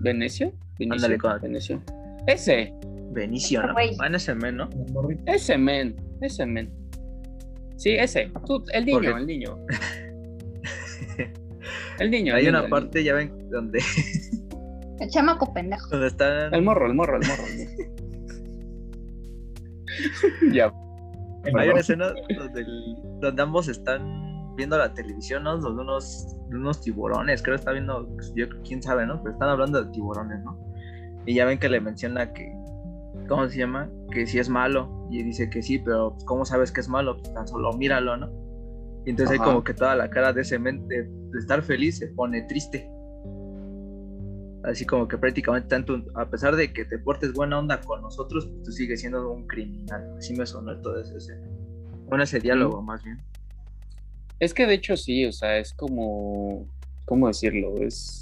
[0.00, 0.52] ¿Benicio?
[0.90, 1.82] Ándale, con Benicio.
[2.26, 2.72] Ese.
[3.12, 3.74] Benicio, ¿no?
[3.98, 4.70] Van ese men, ¿no?
[5.26, 6.72] Ese men, ese men.
[7.76, 8.30] Sí, ese.
[8.46, 9.58] Tú, el niño, el niño.
[11.98, 12.34] el niño.
[12.34, 13.80] Hay una parte, ya ven, donde.
[15.00, 15.88] el chamaco pendejo.
[15.90, 16.54] Donde están.
[16.54, 17.42] El morro, el morro, el morro.
[20.52, 20.72] ya.
[21.58, 22.64] Hay una escena donde,
[23.20, 25.58] donde, ambos están viendo la televisión, ¿no?
[25.58, 29.22] Donde unos, unos tiburones, creo que está viendo, yo, quién sabe, ¿no?
[29.22, 30.58] Pero están hablando de tiburones, ¿no?
[31.26, 32.52] Y ya ven que le menciona que,
[33.28, 33.90] ¿cómo se llama?
[34.10, 35.06] Que si es malo.
[35.10, 37.18] Y dice que sí, pero pues, ¿cómo sabes que es malo?
[37.18, 38.30] Pues tan solo míralo, ¿no?
[39.04, 42.06] Y entonces hay como que toda la cara de ese mente de estar feliz se
[42.08, 42.88] pone triste
[44.64, 48.46] así como que prácticamente tanto, a pesar de que te portes buena onda con nosotros,
[48.46, 50.14] pues tú sigues siendo un criminal.
[50.18, 51.34] Así me sonó todo ese,
[52.06, 53.20] bueno, ese diálogo más bien.
[54.42, 56.66] Es que de hecho sí, o sea, es como,
[57.04, 57.76] ¿cómo decirlo?
[57.80, 58.20] Es,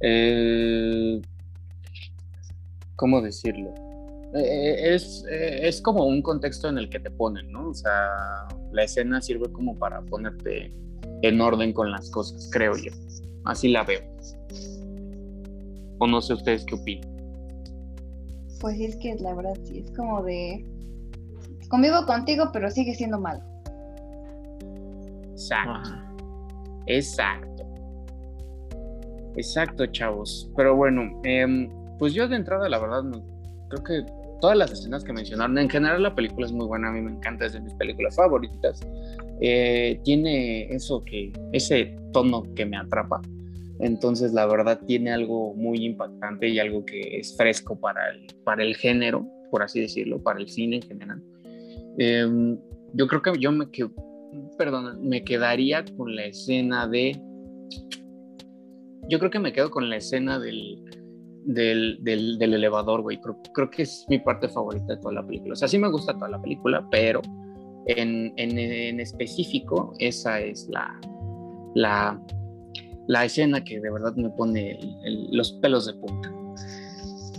[0.00, 1.20] eh,
[2.96, 3.74] ¿cómo decirlo?
[4.34, 7.68] Eh, es, eh, es como un contexto en el que te ponen, ¿no?
[7.68, 10.72] O sea, la escena sirve como para ponerte
[11.20, 12.92] en orden con las cosas, creo yo.
[13.44, 14.00] Así la veo.
[15.98, 17.14] O no sé ustedes qué opinan.
[18.58, 20.64] Pues es que la verdad sí, es como de...
[21.68, 23.55] Convivo contigo, pero sigue siendo malo.
[25.36, 25.90] Exacto.
[26.86, 27.64] Exacto.
[29.36, 30.50] Exacto, chavos.
[30.56, 31.68] Pero bueno, em,
[31.98, 33.02] pues yo de entrada, la verdad,
[33.68, 36.92] creo que todas las escenas que mencionaron, en general la película es muy buena, a
[36.92, 38.80] mí me encanta, es de mis películas favoritas.
[39.42, 43.20] Eh, tiene eso que, ese tono que me atrapa.
[43.80, 48.62] Entonces, la verdad, tiene algo muy impactante y algo que es fresco para el, para
[48.62, 51.22] el género, por así decirlo, para el cine en general.
[51.98, 52.58] Em,
[52.94, 53.86] yo creo que yo me, que,
[54.58, 57.20] perdón, me quedaría con la escena de...
[59.08, 60.82] Yo creo que me quedo con la escena del,
[61.44, 63.20] del, del, elevador, güey.
[63.20, 65.52] Creo, creo, que es mi parte favorita de toda la película.
[65.52, 67.22] O sea, sí me gusta toda la película, pero
[67.86, 71.00] en, en, en específico esa es la,
[71.74, 72.20] la,
[73.06, 74.78] la escena que de verdad me pone
[75.30, 76.32] los pelos de punta.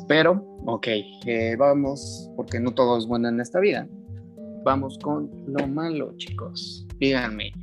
[0.08, 0.88] Pero, ok,
[1.26, 3.88] eh, vamos, porque no todo es bueno en esta vida.
[4.68, 6.86] Vamos con lo malo, chicos.
[7.00, 7.54] Díganme,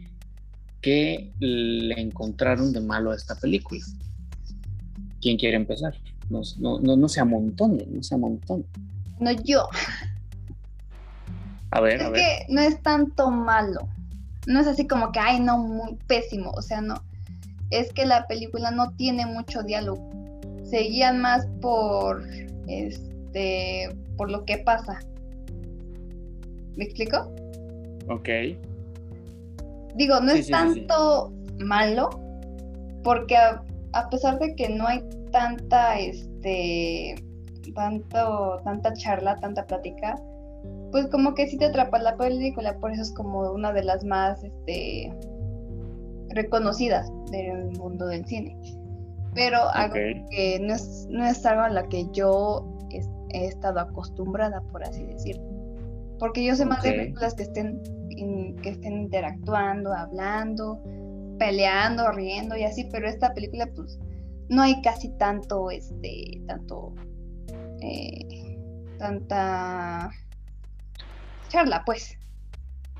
[0.80, 3.82] ¿qué le encontraron de malo a esta película?
[5.20, 5.94] ¿Quién quiere empezar?
[6.30, 8.64] No, no, no, no se amontone, no se amontone.
[9.20, 9.68] No, yo.
[11.72, 12.20] A ver, es a ver.
[12.22, 13.86] que no es tanto malo.
[14.46, 16.52] No es así como que, ay, no, muy pésimo.
[16.52, 17.02] O sea, no
[17.68, 20.09] es que la película no tiene mucho diálogo.
[20.64, 22.26] se guían más por
[22.66, 25.00] este por lo que pasa.
[26.76, 27.32] ¿Me explico?
[28.08, 28.28] Ok.
[29.94, 32.10] Digo, no es tanto malo,
[33.04, 37.14] porque a, pesar de que no hay tanta, este,
[37.74, 40.16] tanto, tanta charla, tanta plática,
[40.90, 44.04] pues como que sí te atrapa la película, por eso es como una de las
[44.04, 45.12] más, este,
[46.30, 48.58] reconocidas del mundo del cine.
[49.34, 49.94] Pero algo
[50.30, 52.68] que no es, no es algo a la que yo
[53.30, 55.53] he estado acostumbrada, por así decirlo.
[56.18, 57.82] Porque yo sé más de películas que estén,
[58.62, 60.80] que estén interactuando, hablando,
[61.38, 63.98] peleando, riendo y así, pero esta película pues
[64.48, 66.94] no hay casi tanto, este, tanto,
[67.80, 68.58] eh,
[68.98, 70.10] tanta
[71.48, 72.18] charla, pues.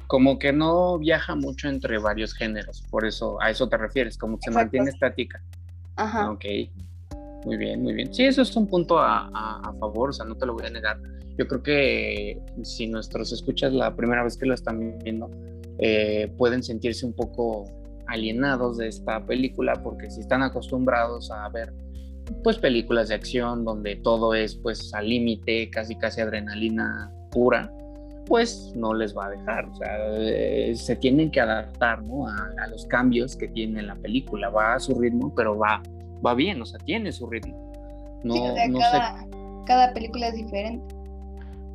[0.07, 4.39] Como que no viaja mucho entre varios géneros, por eso a eso te refieres, como
[4.39, 5.43] que se mantiene estática.
[5.97, 6.31] Ajá.
[6.31, 6.45] Ok.
[7.45, 8.13] Muy bien, muy bien.
[8.13, 10.99] Sí, eso es un punto a, favor, o sea, no te lo voy a negar.
[11.37, 15.31] Yo creo que si nuestros escuchas la primera vez que lo están viendo,
[15.79, 17.65] eh, pueden sentirse un poco
[18.07, 21.73] alienados de esta película porque si están acostumbrados a ver
[22.43, 27.71] pues películas de acción donde todo es pues al límite, casi casi adrenalina pura,
[28.27, 32.27] pues no les va a dejar, o sea, eh, se tienen que adaptar ¿no?
[32.27, 35.83] a, los cambios que tiene la película, va a su ritmo, pero va,
[36.25, 37.73] va bien, o sea, tiene su ritmo.
[38.23, 39.27] No, cada,
[39.67, 40.94] cada, película es diferente.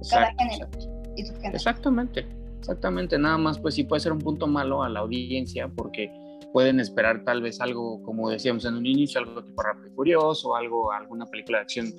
[0.09, 0.67] Cada género
[1.15, 1.55] y su género.
[1.55, 2.25] Exactamente,
[2.59, 6.11] exactamente, nada más pues sí puede ser un punto malo a la audiencia porque
[6.51, 10.55] pueden esperar tal vez algo, como decíamos en un inicio, algo tipo Rápido y Furioso,
[10.55, 11.93] algo, alguna película de acción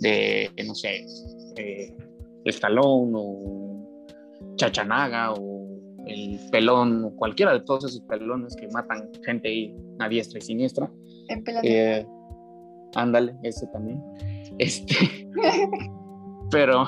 [0.00, 1.06] de, no sé,
[1.56, 1.96] eh,
[2.44, 3.66] Stallone o
[4.56, 5.66] Chachanaga o
[6.06, 10.42] el pelón o cualquiera de todos esos pelones que matan gente ahí a diestra y
[10.42, 10.90] siniestra.
[11.28, 11.62] El pelón.
[11.64, 12.06] Eh,
[12.94, 14.02] ándale, ese también.
[14.58, 14.94] Este,
[16.50, 16.86] pero,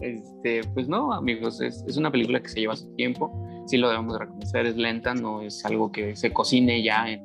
[0.00, 3.30] este, pues no, amigos, es, es una película que se lleva su tiempo
[3.70, 7.22] sí lo debemos reconocer, es lenta, no es algo que se cocine ya en...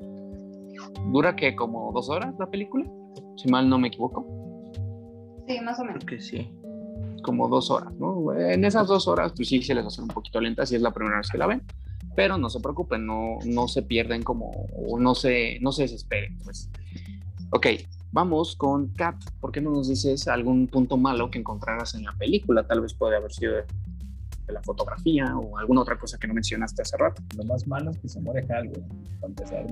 [1.12, 2.86] ¿Dura que como dos horas la película?
[3.36, 4.26] Si mal no me equivoco.
[5.48, 6.06] Sí, más o menos.
[6.06, 6.52] que sí.
[7.24, 8.34] Como dos horas, ¿no?
[8.34, 10.92] En esas dos horas, pues sí se les hace un poquito lenta si es la
[10.92, 11.64] primera vez que la ven,
[12.16, 16.38] pero no se preocupen, no, no se pierden como, o no se, no se desesperen,
[16.44, 16.70] pues.
[17.52, 17.68] Ok,
[18.16, 19.18] vamos con Kat.
[19.42, 22.66] ¿Por qué no nos dices algún punto malo que encontraras en la película?
[22.66, 26.82] Tal vez puede haber sido de la fotografía o alguna otra cosa que no mencionaste
[26.82, 27.22] hace rato.
[27.36, 28.72] Lo más malo es que se muere Hal,
[29.20, 29.66] para empezar.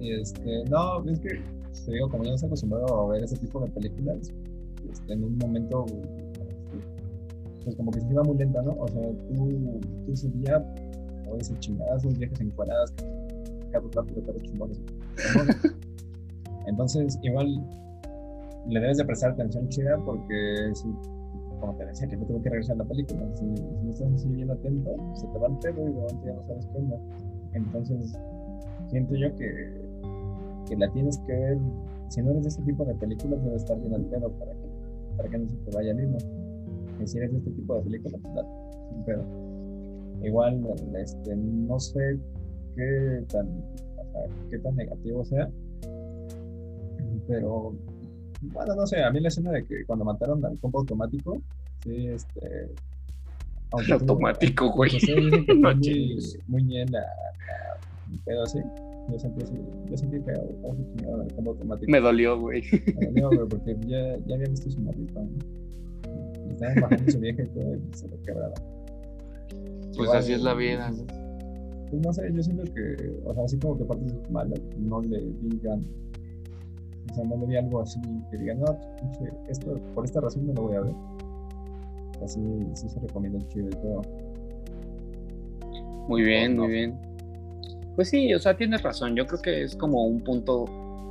[0.00, 1.42] este, no, es que,
[1.86, 4.30] te digo, como ya no estoy acostumbrado a ver ese tipo de películas,
[4.92, 6.44] este, en un momento, este,
[7.64, 8.72] pues como que se iba muy lenta, ¿no?
[8.72, 10.62] O sea, tú, tú ese día,
[11.26, 12.92] o ese chingadas, viajes encuadradas,
[13.72, 14.78] carros rápido, carros chingones.
[16.66, 17.64] Entonces, igual
[18.68, 20.72] le debes de prestar atención chida porque
[21.60, 23.20] como te decía, que no tengo que regresar a la película.
[23.34, 26.42] Si, no estás así bien atento, se te va el pedo y de ya no
[26.46, 28.18] sabes qué Entonces,
[28.88, 29.82] siento yo que,
[30.66, 31.58] que la tienes que ver.
[32.08, 34.68] Si no eres de este tipo de películas, debe estar bien al pedo para que,
[35.16, 36.18] para que no se te vaya el hilo.
[37.00, 38.46] Y si eres de este tipo de películas, pues
[38.88, 39.24] sin pedo.
[40.22, 40.66] Igual,
[40.98, 42.18] este, no sé
[42.74, 43.48] qué tan,
[44.50, 45.50] qué tan negativo sea,
[47.30, 47.72] pero
[48.42, 51.40] bueno, no sé, a mí la escena de que cuando mataron al compa automático,
[51.84, 52.68] sí, este.
[53.92, 54.90] automático, güey.
[55.56, 56.18] muy,
[56.48, 57.04] muy bien la,
[58.24, 58.58] pedo así.
[59.10, 59.44] Yo sentí
[59.88, 61.90] yo sentí feo, el compa automático.
[61.90, 62.62] Me dolió, güey.
[62.98, 65.20] Me dolió, güey, porque ya, ya había visto su morrito.
[66.48, 68.54] Y estaban bajando su vieja y todo, y se lo quebraba.
[69.96, 70.92] Pues así es la vida,
[71.90, 75.20] Pues no sé, yo siento que, o sea, así como que partes malas no le
[75.42, 75.84] digan
[77.10, 78.00] o sea, no le di algo así
[78.30, 78.78] que diga, no,
[79.48, 80.94] esto, por esta razón no lo voy a ver.
[82.22, 82.40] Así
[82.74, 84.02] sí se recomienda el chido y todo.
[86.08, 86.98] Muy bien, muy bien.
[87.96, 89.14] Pues sí, o sea, tienes razón.
[89.16, 90.66] Yo creo que es como un punto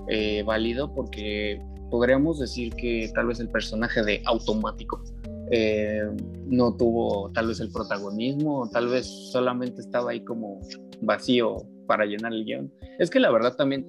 [0.10, 5.04] eh, válido porque podríamos decir que tal vez el personaje de automático
[5.52, 6.04] eh,
[6.46, 10.60] no tuvo tal vez el protagonismo, tal vez solamente estaba ahí como
[11.02, 12.72] vacío para llenar el guion.
[13.00, 13.88] Es que la verdad también,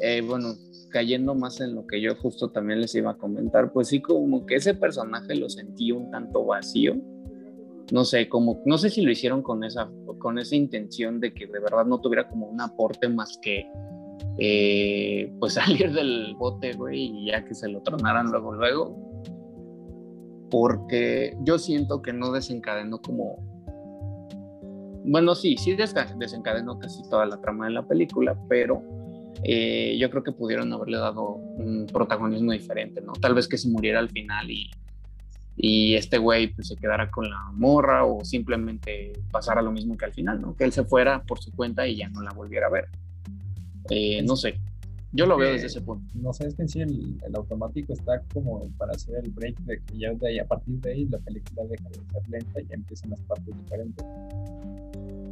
[0.00, 0.54] eh, bueno,
[0.88, 4.46] cayendo más en lo que yo justo también les iba a comentar, pues sí, como
[4.46, 6.96] que ese personaje lo sentí un tanto vacío.
[7.92, 11.46] No sé, como, no sé si lo hicieron con esa, con esa intención de que
[11.46, 13.66] de verdad no tuviera como un aporte más que
[14.38, 18.96] eh, pues salir del bote, güey, y ya que se lo tronaran luego, luego.
[20.50, 23.36] Porque yo siento que no desencadenó como.
[25.04, 25.74] Bueno, sí, sí
[26.18, 28.82] desencadenó casi toda la trama de la película, pero
[29.44, 33.12] eh, yo creo que pudieron haberle dado un protagonismo diferente, ¿no?
[33.12, 34.70] Tal vez que se muriera al final y,
[35.56, 40.04] y este güey pues, se quedara con la morra o simplemente pasara lo mismo que
[40.04, 40.56] al final, ¿no?
[40.56, 42.88] Que él se fuera por su cuenta y ya no la volviera a ver.
[43.90, 44.60] Eh, no sé,
[45.12, 46.06] yo lo veo desde ese punto.
[46.14, 49.80] No sé, es que en sí el, automático está como para hacer el break de
[49.80, 52.66] que ya de ahí, a partir de ahí la película deja de ser lenta y
[52.66, 54.04] ya empiezan las partes diferentes.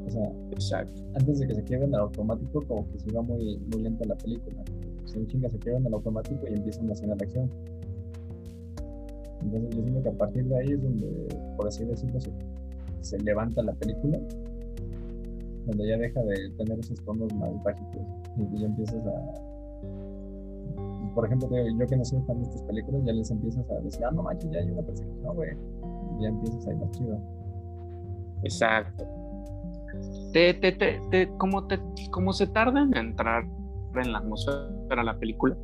[0.07, 1.03] O sea, Exacto.
[1.15, 4.17] antes de que se queden al automático, como que se iba muy, muy lenta la
[4.17, 4.63] película.
[5.05, 7.51] Se chinga se quedan al automático y empiezan a hacer la acción.
[9.43, 12.31] Entonces yo siento que a partir de ahí es donde, por así decirlo, se,
[13.01, 14.19] se levanta la película,
[15.67, 18.03] donde ya deja de tener esos tonos más bajitos
[18.37, 19.57] y ya empiezas a
[21.17, 24.05] por ejemplo, yo que no soy fan de estas películas, ya les empiezas a decir,
[24.05, 25.51] ah, no manches, ya hay una persecución, güey.
[26.19, 27.19] Y ya empiezas a ir más chido.
[28.43, 29.16] Exacto.
[30.33, 31.79] Te, te, te, como, te,
[32.11, 33.45] como se tarda en entrar
[33.95, 35.57] en la atmósfera la película,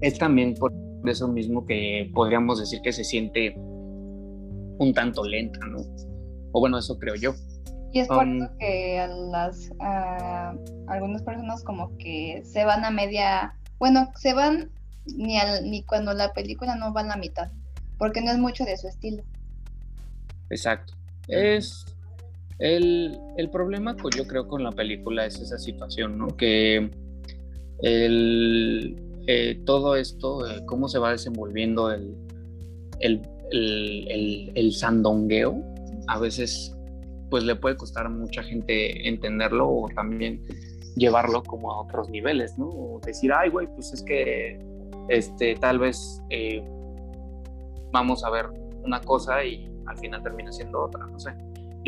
[0.00, 0.72] es también por
[1.06, 5.78] eso mismo que podríamos decir que se siente un tanto lenta, ¿no?
[6.52, 7.34] O bueno, eso creo yo.
[7.92, 9.70] Y es por um, eso que a las
[10.86, 14.70] algunas personas como que se van a media bueno, se van
[15.06, 17.50] ni, al, ni cuando la película no va a la mitad,
[17.96, 19.22] porque no es mucho de su estilo.
[20.50, 20.94] Exacto.
[21.28, 21.86] Es
[22.58, 26.28] el, problema, pues yo creo con la película es esa situación, ¿no?
[26.36, 26.90] Que
[27.82, 28.96] el,
[29.26, 32.16] eh, todo esto, eh, cómo se va desenvolviendo el,
[33.00, 33.22] el,
[34.54, 35.62] el, sandongueo,
[36.08, 36.74] a veces
[37.30, 40.42] pues le puede costar a mucha gente entenderlo o también
[40.96, 42.68] llevarlo como a otros niveles, ¿no?
[42.68, 44.58] O decir, ay, güey, pues es que
[45.08, 46.62] este, tal vez eh,
[47.92, 48.46] vamos a ver
[48.82, 51.34] una cosa y al final termina siendo otra, no sé.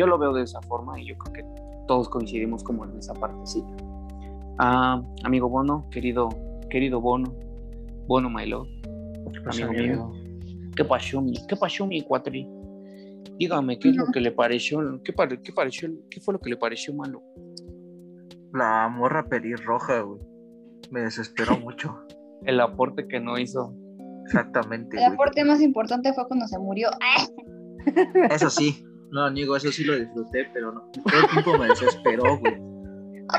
[0.00, 1.44] Yo lo veo de esa forma y yo creo que
[1.86, 3.68] todos coincidimos como en esa partecita.
[4.58, 6.30] Ah, amigo Bono, querido,
[6.70, 7.34] querido Bono,
[8.06, 8.66] Bono Milo,
[9.44, 10.12] amigo mío.
[10.74, 12.48] ¿Qué pasó, mi, qué pasó, mi cuatri?
[13.38, 14.80] Dígame, ¿qué es lo que le pareció?
[15.04, 17.22] ¿Qué, qué, pareció, ¿Qué fue lo que le pareció malo?
[18.54, 20.18] La morra pelirroja, güey.
[20.90, 21.94] Me desesperó mucho.
[22.46, 23.74] El aporte que no hizo.
[24.24, 24.96] Exactamente.
[24.96, 26.88] El aporte más importante fue cuando se murió.
[28.30, 28.82] Eso sí.
[29.10, 30.82] No, amigo, eso sí lo disfruté, pero no.
[30.92, 32.54] Todo el tiempo me desesperó, güey.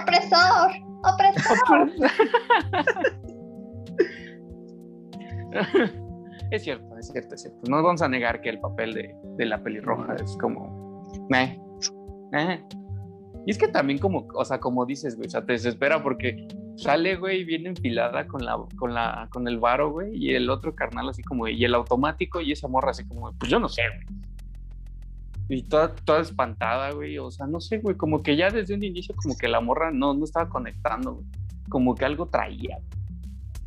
[0.01, 0.72] ¡Opresor!
[1.03, 1.91] ¡Opresor!
[6.51, 7.59] es cierto, es cierto, es cierto.
[7.69, 11.01] No vamos a negar que el papel de, de la pelirroja es como.
[11.30, 11.59] Meh.
[12.34, 12.61] Eh.
[13.45, 16.47] Y es que también como, o sea, como dices, güey, o sea, te desespera porque
[16.76, 20.76] sale, güey, viene enfilada con la, con la, con el varo, güey, y el otro
[20.76, 23.82] carnal así como, y el automático y esa morra así como, pues yo no sé,
[23.88, 24.22] güey.
[25.54, 28.84] Y toda, toda espantada, güey, o sea, no sé, güey, como que ya desde un
[28.86, 31.26] inicio como que la morra no, no estaba conectando, güey.
[31.68, 32.80] Como que algo traía.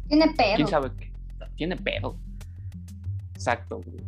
[0.09, 0.57] Tiene pedo.
[0.57, 1.13] ¿Quién sabe qué?
[1.57, 2.17] Tiene pedo.
[3.35, 4.03] Exacto, güey.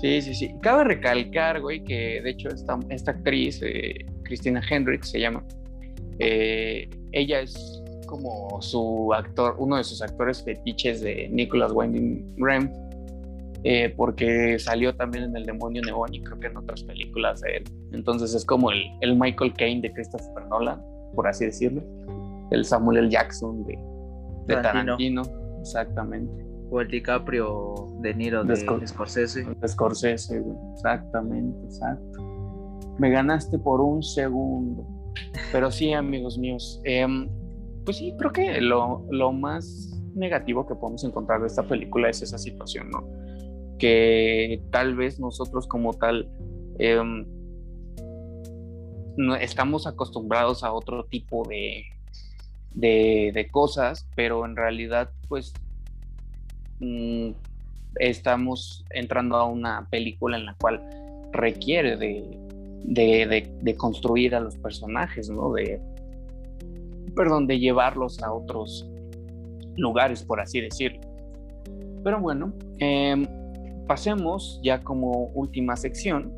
[0.00, 0.54] Sí, sí, sí.
[0.62, 5.44] Cabe recalcar, güey, que de hecho esta, esta actriz, eh, Christina Hendricks se llama,
[6.18, 12.72] eh, ella es como su actor, uno de sus actores fetiches de Nicholas Winding Refn,
[13.70, 17.58] eh, porque salió también en El Demonio Neón y creo que en otras películas de
[17.58, 17.64] él.
[17.92, 20.82] Entonces es como el, el Michael Caine de Christopher Nolan,
[21.14, 21.82] por así decirlo,
[22.50, 23.10] el Samuel L.
[23.10, 23.78] Jackson de,
[24.46, 25.20] de Tarantino.
[25.60, 26.46] exactamente.
[26.70, 29.44] O el DiCaprio de Niro de, de Scorsese.
[29.44, 30.42] De Scorsese,
[30.74, 32.38] exactamente, exacto
[32.98, 34.86] me ganaste por un segundo.
[35.52, 37.28] Pero sí, amigos míos, em,
[37.84, 42.22] pues sí, creo que lo, lo, más negativo que podemos encontrar de esta película es
[42.22, 43.06] esa situación, ¿no?
[43.78, 46.28] Que tal vez nosotros como tal
[46.78, 47.26] em,
[49.40, 51.84] estamos acostumbrados a otro tipo de,
[52.74, 55.52] de, de cosas, pero en realidad pues
[56.80, 57.30] mm,
[57.96, 60.82] estamos entrando a una película en la cual
[61.32, 62.38] requiere de,
[62.84, 65.52] de, construir a los personajes, ¿no?
[65.52, 65.80] De,
[67.14, 68.88] perdón, de llevarlos a otros
[69.76, 71.00] lugares, por así decirlo.
[72.02, 73.26] Pero bueno, em,
[73.88, 76.32] pasemos ya como última sección.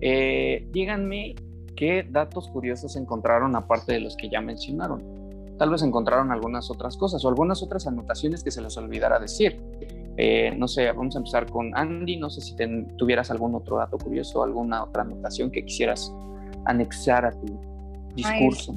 [0.00, 1.36] Eh, díganme
[1.76, 5.04] qué datos curiosos encontraron aparte de los que ya mencionaron.
[5.58, 9.60] Tal vez encontraron algunas otras cosas o algunas otras anotaciones que se les olvidara decir.
[10.18, 12.16] Eh, no sé, vamos a empezar con Andy.
[12.16, 12.56] No sé si
[12.98, 16.12] tuvieras algún otro dato curioso, alguna otra anotación que quisieras
[16.64, 17.58] anexar a tu
[18.14, 18.74] discurso.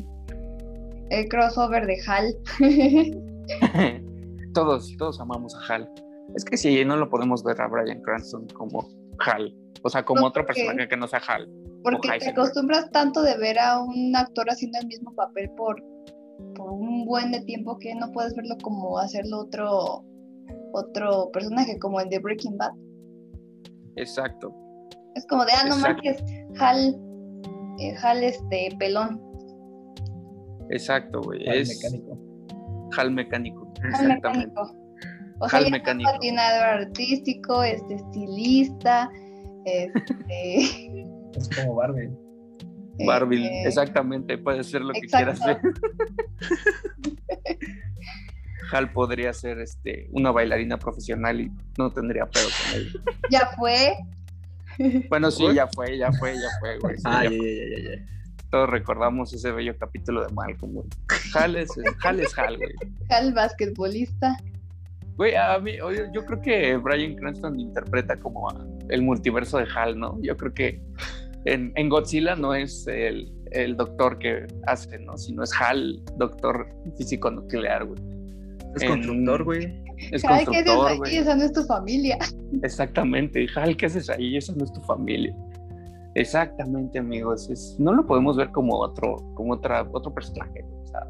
[1.10, 2.36] el crossover de Hal.
[4.54, 5.90] todos, todos amamos a Hal.
[6.36, 8.88] Es que si no lo podemos ver a Brian Cranston como
[9.26, 11.50] Hal, o sea, como otro personaje que no sea Hal.
[11.84, 15.82] Porque te acostumbras tanto de ver a un actor haciendo el mismo papel por
[16.56, 20.06] por un buen de tiempo que no puedes verlo como hacerlo otro,
[20.74, 22.72] otro personaje, como el de Breaking Bad.
[23.96, 24.54] Exacto.
[25.16, 26.24] Es como de, ah, no manches,
[26.60, 26.96] Hal,
[27.80, 29.22] eh, Hal este, pelón.
[30.70, 31.48] Exacto, güey.
[31.48, 32.18] Hal es mecánico.
[32.98, 33.74] Hal mecánico.
[33.82, 34.48] Hal Exactamente.
[34.48, 34.79] mecánico.
[35.40, 39.10] O sea, es patinador artístico, este estilista,
[39.66, 41.04] este,
[41.38, 42.10] Es como Barbie.
[43.06, 45.62] Barbie, eh, exactamente, puede ser lo que quieras ser.
[48.72, 52.92] Hal podría ser este, una bailarina profesional y no tendría pedo con ella.
[53.32, 53.98] Ya fue.
[55.10, 56.98] Bueno, sí, ya fue, ya fue, ya fue, güey.
[56.98, 57.70] sí, Ah, ya ya, fue.
[57.70, 58.06] ya, ya, ya.
[58.52, 60.88] Todos recordamos ese bello capítulo de Malcolm, güey.
[61.36, 61.70] Hal es
[62.04, 62.74] Hal, es Hal, güey.
[63.10, 64.38] Hal basquetbolista.
[65.20, 68.56] Güey, a mí, oye, yo creo que Brian Cranston interpreta como a
[68.88, 70.18] el multiverso de Hal, ¿no?
[70.22, 70.82] Yo creo que
[71.44, 75.18] en, en Godzilla no es el, el doctor que hace, ¿no?
[75.18, 78.00] Sino es Hal, doctor físico nuclear, güey.
[78.78, 79.84] Es En- constructor, güey.
[80.12, 80.98] Es Hal, ¿qué haces constructor, aquí?
[81.00, 81.18] güey.
[81.18, 82.18] Esa no es tu familia.
[82.64, 83.46] Exactamente.
[83.58, 84.38] Hal, ¿qué haces ahí?
[84.38, 85.36] Esa no es tu familia.
[86.16, 87.50] Exactamente, amigos.
[87.50, 90.64] Es- no lo podemos ver como otro, como otra, otro personaje.
[90.64, 91.02] o sea,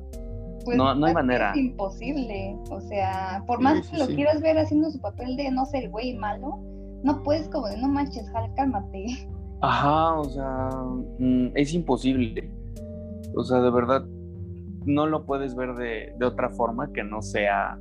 [0.66, 1.52] Pues, No- no hay es manera.
[1.52, 2.56] Es imposible.
[2.70, 4.16] O sea, por más sí, que lo sí.
[4.16, 6.60] quieras ver haciendo su papel de no ser güey malo,
[7.04, 9.06] no puedes como de no manches, Hal, cálmate.
[9.62, 10.70] Ajá, o sea,
[11.20, 12.50] mm, es imposible.
[13.36, 14.04] O sea, de verdad,
[14.86, 17.78] no lo puedes ver de, de otra forma que no sea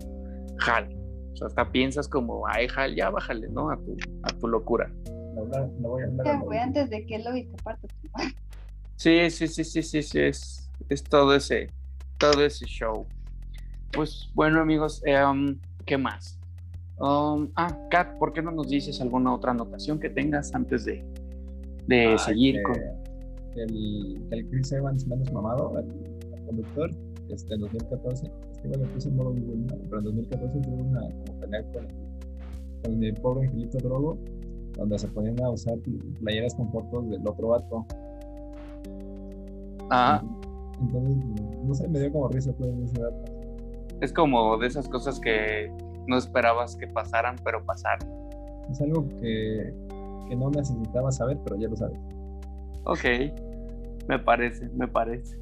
[0.66, 0.94] Hal.
[1.32, 3.70] O sea, hasta piensas como, ay, Hal, ya bájale, ¿no?
[3.70, 4.90] A tu, a tu locura.
[5.34, 6.26] No, hablar- no voy a hablar.
[6.26, 8.34] Ya, güey, antes de que lo viste parte tu madre.
[8.96, 11.70] Sí, sí, sí, sí, sí, sí, es, es todo ese,
[12.18, 13.06] todo ese show.
[13.92, 15.56] Pues bueno, amigos, um,
[15.86, 16.38] ¿qué más?
[17.00, 21.04] Um, ah, Kat, ¿por qué no nos dices alguna otra anotación que tengas antes de,
[21.86, 22.76] de Ah, seguir que- con...
[23.56, 25.86] el, el Chris Evans menos mamado, el,
[26.34, 26.90] el conductor,
[27.30, 29.76] este, en 2014, es que bueno, puse en modo ¿no?
[29.88, 31.86] pero en 2014 tuvo una como pelea con,
[32.82, 34.18] con el pobre Angelito Drogo,
[34.76, 35.74] donde se ponían a usar
[36.20, 37.86] playeras con fotos del otro vato.
[39.90, 40.22] Ah,
[40.80, 41.16] Entonces,
[41.64, 43.24] no sé, me dio como risa pues ese dato.
[44.00, 45.72] es como de esas cosas que
[46.06, 48.08] no esperabas que pasaran, pero pasaron.
[48.70, 49.74] Es algo que,
[50.28, 51.98] que no necesitaba saber, pero ya lo sabes.
[52.84, 53.04] Ok,
[54.08, 55.38] me parece, me parece.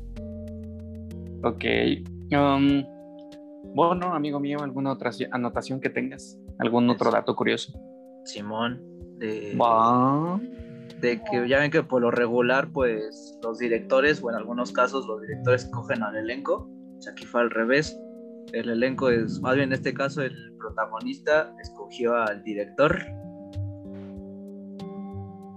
[1.42, 1.64] Ok.
[2.32, 2.84] um,
[3.74, 6.38] bueno, amigo mío, ¿alguna otra anotación que tengas?
[6.58, 7.72] ¿Algún otro dato curioso?
[8.24, 8.82] Simón.
[9.18, 9.54] De.
[11.00, 15.06] De que ya ven que por lo regular, pues los directores, o en algunos casos
[15.06, 16.68] los directores escogen al elenco.
[16.98, 17.98] O sea, aquí fue al revés.
[18.52, 22.96] El elenco es, más bien en este caso, el protagonista escogió al director.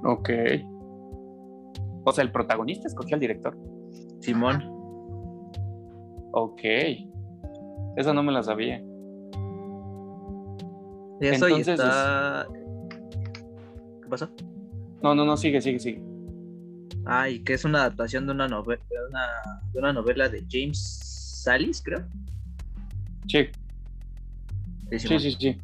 [0.03, 0.29] Ok.
[2.03, 3.57] O sea, el protagonista escogió al director.
[4.19, 4.63] Simón.
[6.31, 6.61] Ok.
[7.95, 8.83] Esa no me la sabía.
[11.19, 12.47] Eso y Entonces, está.
[14.01, 14.29] ¿Qué pasó?
[15.01, 16.03] No, no, no, sigue, sigue, sigue.
[17.05, 19.27] Ah, y que es una adaptación de una novela, de una,
[19.71, 20.77] de una novela de James
[21.43, 22.03] Salis, creo.
[23.27, 23.49] Sí,
[24.97, 25.57] Sí, sí, sí.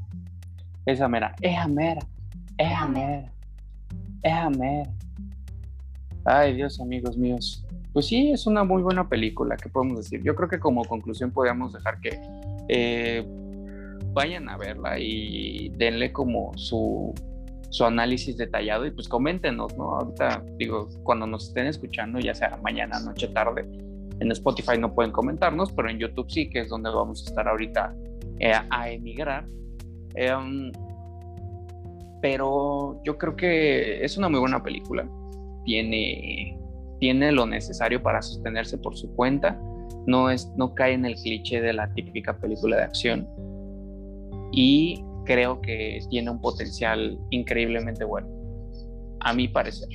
[0.86, 1.36] Esa mera.
[1.42, 2.02] Esa mera.
[2.58, 3.32] Esa mera.
[4.22, 4.92] Esa mera.
[6.26, 7.66] Ay, Dios, amigos míos.
[7.92, 10.22] Pues sí, es una muy buena película, ¿qué podemos decir?
[10.22, 12.20] Yo creo que como conclusión podríamos dejar que
[12.68, 13.26] eh,
[14.14, 17.14] vayan a verla y denle como su,
[17.70, 19.96] su análisis detallado y pues coméntenos, ¿no?
[19.98, 23.66] Ahorita, digo, cuando nos estén escuchando, ya sea mañana, noche, tarde,
[24.20, 27.48] en Spotify no pueden comentarnos, pero en YouTube sí, que es donde vamos a estar
[27.48, 27.96] ahorita
[28.40, 29.46] eh, a emigrar.
[30.16, 30.72] Em,
[32.22, 35.08] pero yo creo que es una muy buena película.
[35.66, 36.58] Tiene,
[37.00, 39.60] tiene lo necesario para sostenerse por su cuenta.
[40.08, 43.28] No, es, no cae en el cliché de la típica película de acción.
[44.52, 48.28] Y creo que tiene un potencial increíblemente bueno,
[49.20, 49.90] a mi parecer.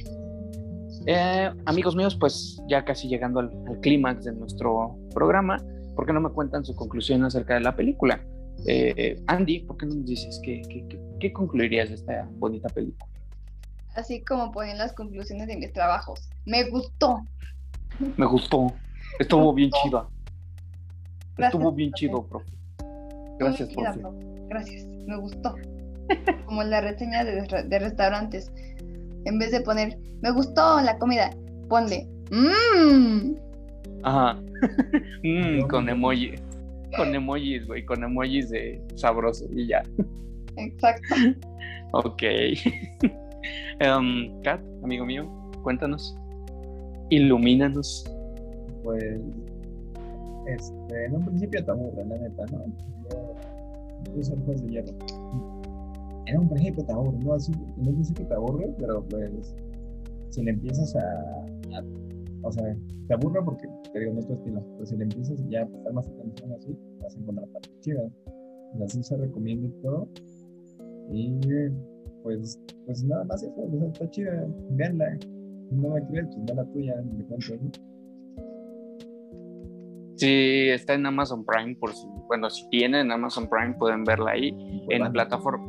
[1.07, 5.57] Eh, amigos míos, pues ya casi llegando al, al clímax de nuestro programa,
[5.97, 8.20] ¿por qué no me cuentan su conclusión acerca de la película?
[8.66, 12.68] Eh, Andy, ¿por qué no nos dices qué, qué, qué- qué concluirías de esta bonita
[12.68, 13.07] película?
[13.95, 16.28] Así como ponen las conclusiones de mis trabajos.
[16.45, 17.22] Me gustó.
[18.16, 18.72] Me gustó,
[19.18, 19.89] estuvo bien gustó.
[19.89, 20.09] chida,
[21.37, 21.99] Gracias, estuvo bien profe.
[22.07, 22.51] chido, profe.
[23.39, 24.01] Gracias, profe.
[24.49, 25.55] Gracias, me gustó.
[26.47, 28.51] Como la reseña de, re- de restaurantes.
[29.27, 31.31] En vez de poner, me gustó la comida,
[31.69, 33.35] ponle, mmm.
[34.03, 34.39] Ajá.
[35.23, 36.33] Mm, Yo con emoji,
[36.97, 39.83] con emojis, güey, con emojis de sabroso y ya.
[40.57, 41.15] Exacto.
[41.93, 42.23] Ok.
[43.81, 45.29] Em, Kat, amigo mío,
[45.63, 46.17] cuéntanos.
[47.11, 48.05] Ilumínanos.
[48.85, 49.21] Pues
[50.47, 52.65] este, en un principio te aburre, la neta, ¿no?
[53.11, 53.30] Yo,
[54.22, 54.92] soy juez de hierro.
[56.26, 57.36] En un principio te aburre, ¿no?
[57.36, 59.55] En un principio te aburre, pero pues
[60.30, 61.46] si le empiezas a,
[62.42, 62.76] o sea,
[63.09, 65.66] te aburre porque te digo, no es tu estilo, pero si le empiezas ya a
[65.66, 68.12] prestar más atención así, vas a encontrar partes chidas.
[68.84, 70.09] Así se recomienda todo.
[71.12, 71.40] Y
[72.22, 75.18] pues, pues nada más eso, está chida, véanla.
[75.72, 77.70] No me crees, pues ve la tuya, me cuento, ¿no?
[80.21, 84.55] Sí, está en Amazon Prime, por si, bueno, si tienen Amazon Prime pueden verla ahí.
[84.91, 85.64] En, plataforma,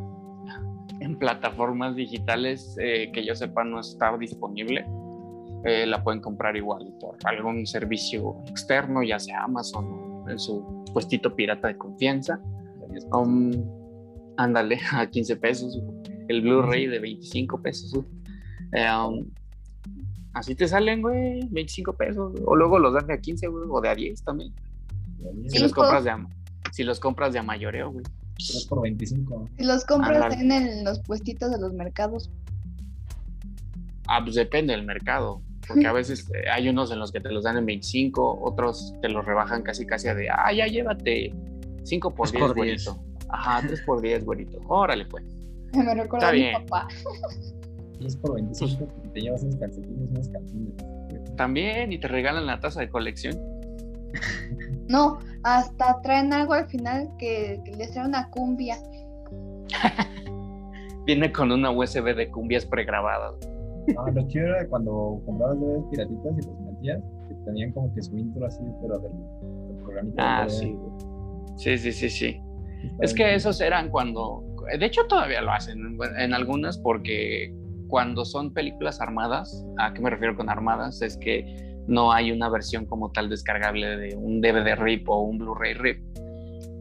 [0.99, 4.85] en plataformas digitales eh, que yo sepa no está disponible.
[5.63, 10.83] Eh, la pueden comprar igual por algún servicio externo, ya sea Amazon o en su
[10.91, 12.37] puestito pirata de confianza.
[13.13, 13.51] Um,
[14.35, 15.81] ándale, a 15 pesos.
[16.27, 18.05] El Blu-ray de 25 pesos.
[18.73, 19.25] Eh, um,
[20.33, 22.33] Así te salen, güey, 25 pesos.
[22.45, 24.53] O luego los dan de a 15, güey, o de a 10 también.
[25.47, 26.27] Si los compras de a,
[26.71, 28.03] si los compras de a mayoreo, güey.
[28.35, 29.49] 3 por 25.
[29.57, 32.29] Si los compras en los puestitos de los mercados.
[34.07, 35.41] Ah, pues depende del mercado.
[35.67, 38.93] Porque a veces eh, hay unos en los que te los dan en 25, otros
[39.01, 41.33] te los rebajan casi casi a de, ah, ya llévate
[41.83, 43.03] 5 por 10, güerito.
[43.29, 44.59] Ajá, 3 por 10, güerito.
[44.67, 45.23] Órale, pues.
[45.73, 46.87] Me recuerda a mi papá.
[48.01, 51.35] 10 por 25, te llevas unos calcetines, unos calcetines.
[51.35, 53.37] También, y te regalan la taza de colección.
[54.87, 58.77] No, hasta traen algo al final que, que les trae una cumbia.
[61.05, 63.33] Viene con una USB de cumbias pregrabadas.
[63.95, 68.01] No, lo chido era cuando comprabas DVDs piratitas y los metías, que tenían como que
[68.03, 69.11] su intro así, pero del,
[69.67, 70.43] del programita.
[70.43, 70.77] Ah, sí.
[71.55, 72.41] Sí, sí, sí, sí.
[72.99, 74.43] Es que esos eran cuando,
[74.77, 77.53] de hecho todavía lo hacen en algunas porque
[77.91, 81.01] cuando son películas armadas, ¿a qué me refiero con armadas?
[81.01, 85.37] Es que no hay una versión como tal descargable de un DVD RIP o un
[85.37, 86.01] Blu-ray RIP.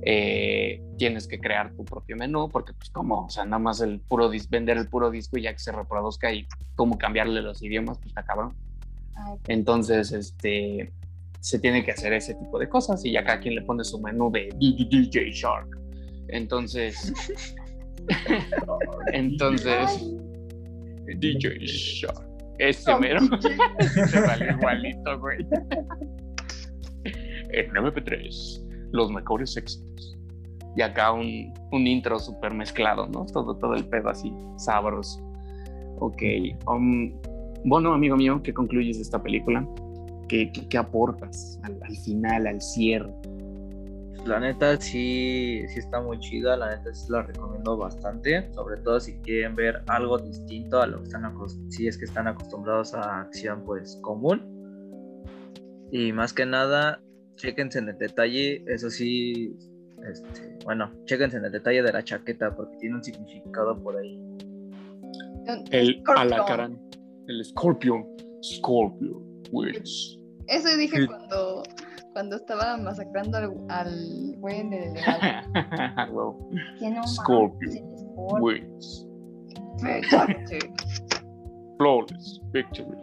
[0.02, 3.98] Eh, tienes que crear tu propio menú porque pues como, o sea, nada más el
[3.98, 6.46] puro vender el puro disco y ya que se reproduzca y
[6.76, 8.54] cómo cambiarle los idiomas, pues está cabrón.
[9.48, 10.92] Entonces, este,
[11.40, 14.00] se tiene que hacer ese tipo de cosas y ya cada quien le pone su
[14.00, 15.76] menú de DJ Shark.
[16.28, 17.12] Entonces,
[19.12, 20.00] entonces,
[21.18, 22.30] DJ Shark.
[22.58, 23.20] Ese mero.
[23.80, 25.46] Se vale igualito, güey.
[27.52, 30.16] En MP3, los mejores éxitos.
[30.76, 33.26] Y acá un, un intro súper mezclado, ¿no?
[33.26, 35.20] Todo, todo el pedo así, sabroso.
[35.98, 36.22] Ok.
[36.66, 37.12] Um,
[37.64, 39.66] bueno, amigo mío, ¿qué concluyes de esta película?
[40.28, 43.12] ¿Qué, qué, aportas al, al final, al cierre?
[44.26, 49.00] La neta sí, sí está muy chida, la neta sí la recomiendo bastante, sobre todo
[49.00, 51.34] si quieren ver algo distinto a lo que están
[51.68, 54.42] si es que están acostumbrados a acción pues común.
[55.90, 57.00] Y más que nada,
[57.36, 59.56] chequense en el detalle, eso sí,
[60.08, 64.20] este, bueno, chequense en el detalle de la chaqueta porque tiene un significado por ahí.
[65.70, 66.78] El alacarán,
[67.26, 68.06] el escorpión,
[68.42, 70.16] Scorpio, pues.
[70.46, 71.62] Eso dije cuando
[72.12, 74.94] cuando estaba masacrando al, al güey en el
[76.12, 76.50] wow.
[77.06, 77.70] Scorpio
[78.40, 79.06] wins.
[81.78, 82.98] Flawless victory.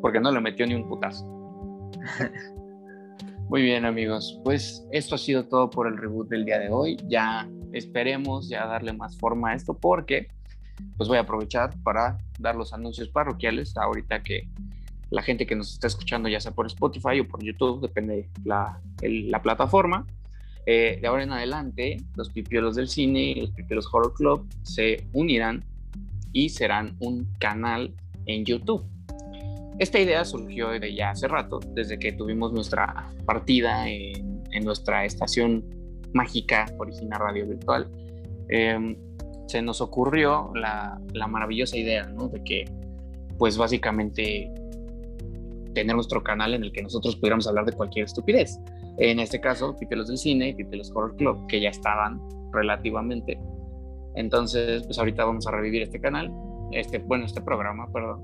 [0.00, 1.24] Porque no le metió ni un putazo.
[3.48, 4.40] Muy bien, amigos.
[4.44, 6.96] Pues esto ha sido todo por el reboot del día de hoy.
[7.08, 10.28] Ya esperemos ya darle más forma a esto porque
[10.96, 14.48] pues voy a aprovechar para dar los anuncios parroquiales ahorita que
[15.10, 18.80] la gente que nos está escuchando, ya sea por Spotify o por YouTube, depende la,
[19.02, 20.06] la plataforma.
[20.66, 25.06] Eh, de ahora en adelante, los pipiolos del cine y los pipiolos Horror Club se
[25.12, 25.64] unirán
[26.32, 27.94] y serán un canal
[28.26, 28.84] en YouTube.
[29.78, 34.34] Esta idea surgió de ya hace rato, desde que tuvimos nuestra partida en,
[34.64, 35.62] nuestra estación
[36.14, 37.86] mágica Origina Radio Virtual.
[38.48, 38.96] Em,
[39.46, 42.28] se nos ocurrió la, la maravillosa idea ¿no?
[42.28, 42.64] de que,
[43.36, 44.50] pues básicamente,
[45.76, 48.58] tener nuestro canal en el que nosotros pudiéramos hablar de cualquier estupidez.
[48.96, 52.18] En este caso, Pipelos del Cine y Pipelos Horror Club, que ya estaban
[52.50, 53.38] relativamente.
[54.14, 56.32] Entonces, pues ahorita vamos a revivir este canal,
[56.72, 58.22] este, bueno, este programa, perdón.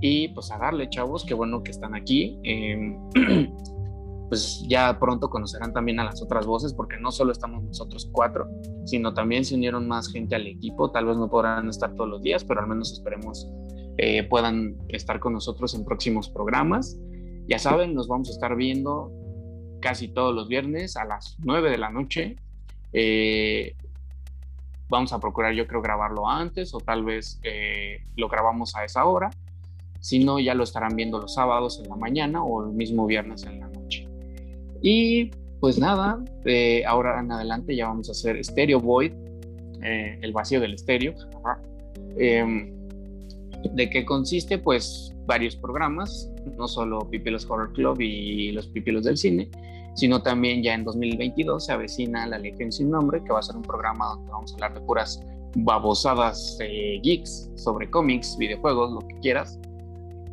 [0.00, 2.38] Y pues a darle, chavos, qué bueno que están aquí.
[2.44, 2.96] Em,
[4.28, 8.46] pues ya pronto conocerán también a las otras voces, porque no solo estamos nosotros cuatro,
[8.84, 10.92] sino también se unieron más gente al equipo.
[10.92, 13.50] Tal vez no podrán estar todos los días, pero al menos esperemos
[13.98, 16.98] eh, puedan estar con nosotros en próximos programas.
[17.46, 19.12] Ya saben, nos vamos a estar viendo
[19.80, 22.36] casi todos los viernes a las 9 de la noche.
[22.92, 23.74] Eh,
[24.88, 29.04] vamos a procurar, yo creo, grabarlo antes o tal vez eh, lo grabamos a esa
[29.04, 29.30] hora.
[30.00, 33.44] Si no, ya lo estarán viendo los sábados en la mañana o el mismo viernes
[33.44, 34.06] en la noche.
[34.82, 35.30] Y
[35.60, 39.14] pues nada, eh, ahora en adelante ya vamos a hacer Stereo Void,
[39.82, 41.14] eh, el vacío del estéreo.
[42.18, 42.73] Em,
[43.72, 44.58] ¿De qué consiste?
[44.58, 49.50] Pues varios programas, no solo Pipilos Horror Club y los Pipilos del Cine,
[49.94, 53.56] sino también ya en 2022 se avecina La Legión Sin Nombre, que va a ser
[53.56, 55.22] un programa donde vamos a hablar de puras
[55.56, 59.58] babosadas eh, geeks sobre cómics, videojuegos, lo que quieras.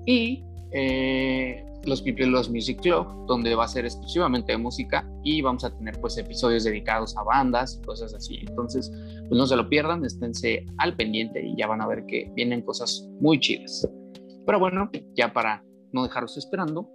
[0.06, 5.64] Y eh, los Pipilos Music Club, donde va a ser exclusivamente de música y vamos
[5.64, 8.40] a tener pues episodios dedicados a bandas y cosas así.
[8.48, 8.92] Entonces,
[9.28, 12.62] pues no se lo pierdan, esténse al pendiente y ya van a ver que vienen
[12.62, 13.88] cosas muy chidas.
[14.46, 16.90] Pero bueno, ya para no dejaros esperando,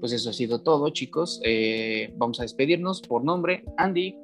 [0.00, 1.40] pues eso ha sido todo, chicos.
[1.44, 3.64] Eh, vamos a despedirnos por nombre.
[3.76, 4.16] Andy,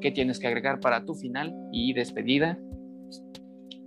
[0.00, 2.58] ¿qué tienes que agregar para tu final y despedida?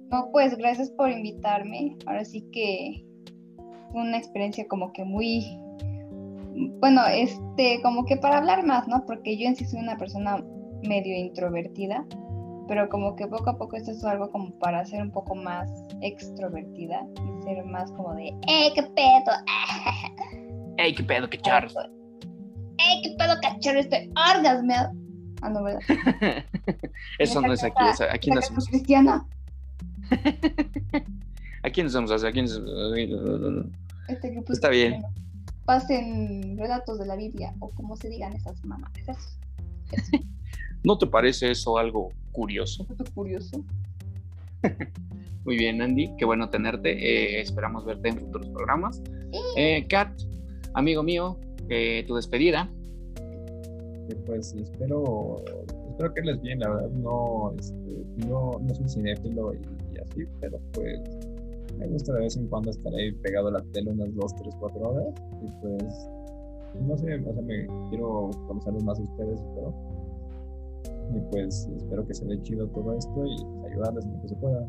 [0.10, 1.98] No, pues gracias por invitarme.
[2.06, 3.06] Ahora sí que
[3.94, 5.60] una experiencia como que muy,
[6.80, 9.06] bueno, este, como que para hablar más, ¿no?
[9.06, 10.44] Porque yo en sí soy una persona
[10.84, 12.06] medio introvertida,
[12.68, 15.70] pero como que poco a poco esto es algo como para ser un poco más
[16.02, 19.32] extrovertida y ser más como de, ¡eh, qué pedo!
[20.78, 21.70] ¡Ey, qué pedo, qué charro!
[22.78, 23.80] ¡Ey, qué pedo, cacharro!
[23.80, 24.92] Estoy orgasmeado.
[25.42, 25.82] Ah, no, ¿verdad?
[27.20, 28.68] Eso no es aquí, sea, aquí nacemos.
[28.68, 29.26] cristiana.
[31.64, 32.62] Aquí nos vamos a hacer, aquí nos...
[34.08, 35.04] Este Está bien.
[35.68, 38.90] Pasen relatos de la Biblia o como se digan esas mamás.
[39.06, 40.18] Eso.
[40.86, 42.88] ¿No te parece eso algo curioso?
[42.98, 43.66] Es curioso.
[45.44, 46.92] Muy bien, Andy, qué bueno tenerte.
[46.94, 49.04] Eh, esperamos verte en futuros programas.
[49.58, 50.10] Eh, Kat,
[50.74, 51.38] amigo mío,
[51.68, 52.72] eh, tu despedida.
[54.08, 55.44] que, pues espero,
[55.90, 59.58] espero que les bien, la verdad no, este, no, no soy cinéfilo y,
[59.94, 61.27] y así, pero pues
[61.78, 64.56] me gusta de vez en cuando estar ahí pegado a la tele unas 2, 3,
[64.60, 66.10] 4 horas y pues
[66.82, 69.74] no sé, o sea, me quiero conocerlos más a ustedes, pero
[71.16, 74.28] y pues espero que se dé chido todo esto y pues, ayudarles en lo que
[74.28, 74.68] se pueda.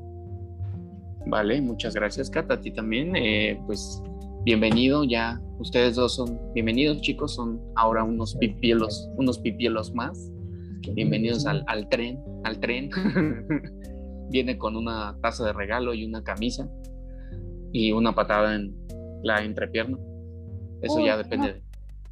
[1.27, 2.51] Vale, muchas gracias, Kat.
[2.51, 3.15] A ti también.
[3.17, 4.03] eh, pues
[4.45, 7.35] bienvenido, ya ustedes dos son bienvenidos, chicos.
[7.35, 10.31] Son ahora unos pipielos, unos pipielos más.
[10.95, 12.89] Bienvenidos al, al tren, al tren.
[14.31, 16.71] Viene con una taza de regalo y una camisa
[17.73, 18.75] y una patada en
[19.23, 19.99] la entrepierna.
[20.83, 21.49] Eso Uy, ya depende.
[21.49, 21.53] no.
[21.55, 21.63] de-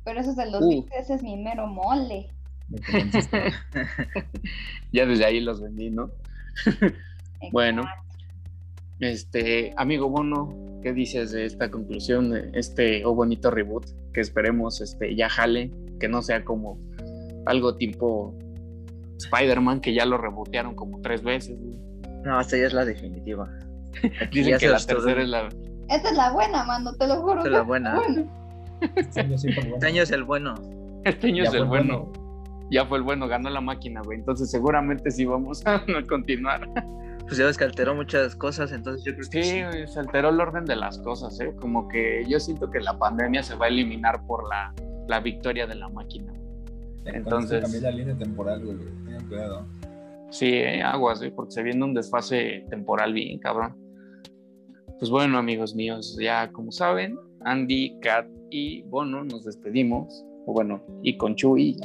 [0.05, 0.69] Pero eso es de los Uh.
[0.69, 2.29] Beats, ese es mi mero mole.
[4.93, 6.11] Ya desde ahí los vendí, ¿no?
[7.53, 7.83] Bueno.
[8.99, 13.85] Este, amigo Bono, ¿qué dices de esta conclusión, de este o bonito reboot
[14.15, 16.79] que esperemos este, ya jale, que no sea como
[17.45, 18.35] algo tipo
[19.19, 21.59] Spider-Man, que ya lo rebotearon como tres veces?
[22.25, 23.51] No, esta ya es la definitiva.
[24.31, 25.49] Dicen que la tercera es la...
[25.89, 27.37] Esta es la buena, mano, te lo juro.
[27.39, 28.03] Esta es la buena.
[28.97, 29.77] Este año sí fue bueno.
[29.77, 30.55] Este año es el bueno.
[31.05, 32.13] Este año Ya es el bueno.
[32.71, 34.19] Ya fue el bueno, ganó la máquina, güey.
[34.19, 36.69] Entonces seguramente sí vamos a continuar.
[37.27, 40.29] Pues ya ves que alteró muchas cosas, entonces yo creo que Sí, güey, se alteró
[40.31, 41.55] el orden de las cosas, ¿eh?
[41.61, 44.73] Como que yo siento que la pandemia se va a eliminar por la,
[45.09, 46.33] la victoria de la máquina.
[47.05, 48.79] Entonces- Cambié la línea temporal, güey.
[49.05, 49.67] Tengan cuidado.
[50.31, 51.33] Sí, eh, aguas, ¿eh?
[51.35, 53.77] porque se viene un desfase temporal bien, cabrón.
[54.99, 60.25] Pues bueno, amigos míos, ya como saben, Andy, Kat y Bono nos despedimos.
[60.47, 61.77] O bueno, y con Chuy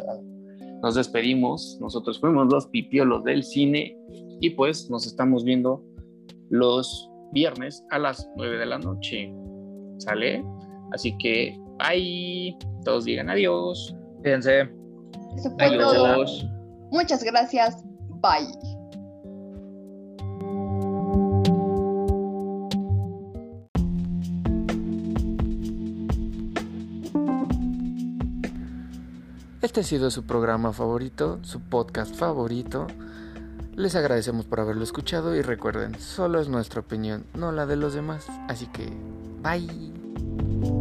[0.82, 1.78] nos despedimos.
[1.82, 3.98] Nosotros fuimos los pipiolos del cine
[4.40, 5.84] y pues nos estamos viendo
[6.50, 9.34] los viernes a las 9 de la noche.
[9.98, 10.44] ¿Sale?
[10.92, 12.58] Así que, bye.
[12.84, 13.96] Todos digan adiós.
[14.24, 14.62] Fíjense.
[15.38, 16.06] Eso fue todo.
[16.06, 16.46] Adiós.
[16.92, 17.84] Muchas gracias.
[18.22, 18.81] Bye.
[29.72, 32.88] Este ha sido su programa favorito, su podcast favorito.
[33.74, 37.94] Les agradecemos por haberlo escuchado y recuerden, solo es nuestra opinión, no la de los
[37.94, 38.28] demás.
[38.50, 38.92] Así que,
[39.42, 40.81] bye.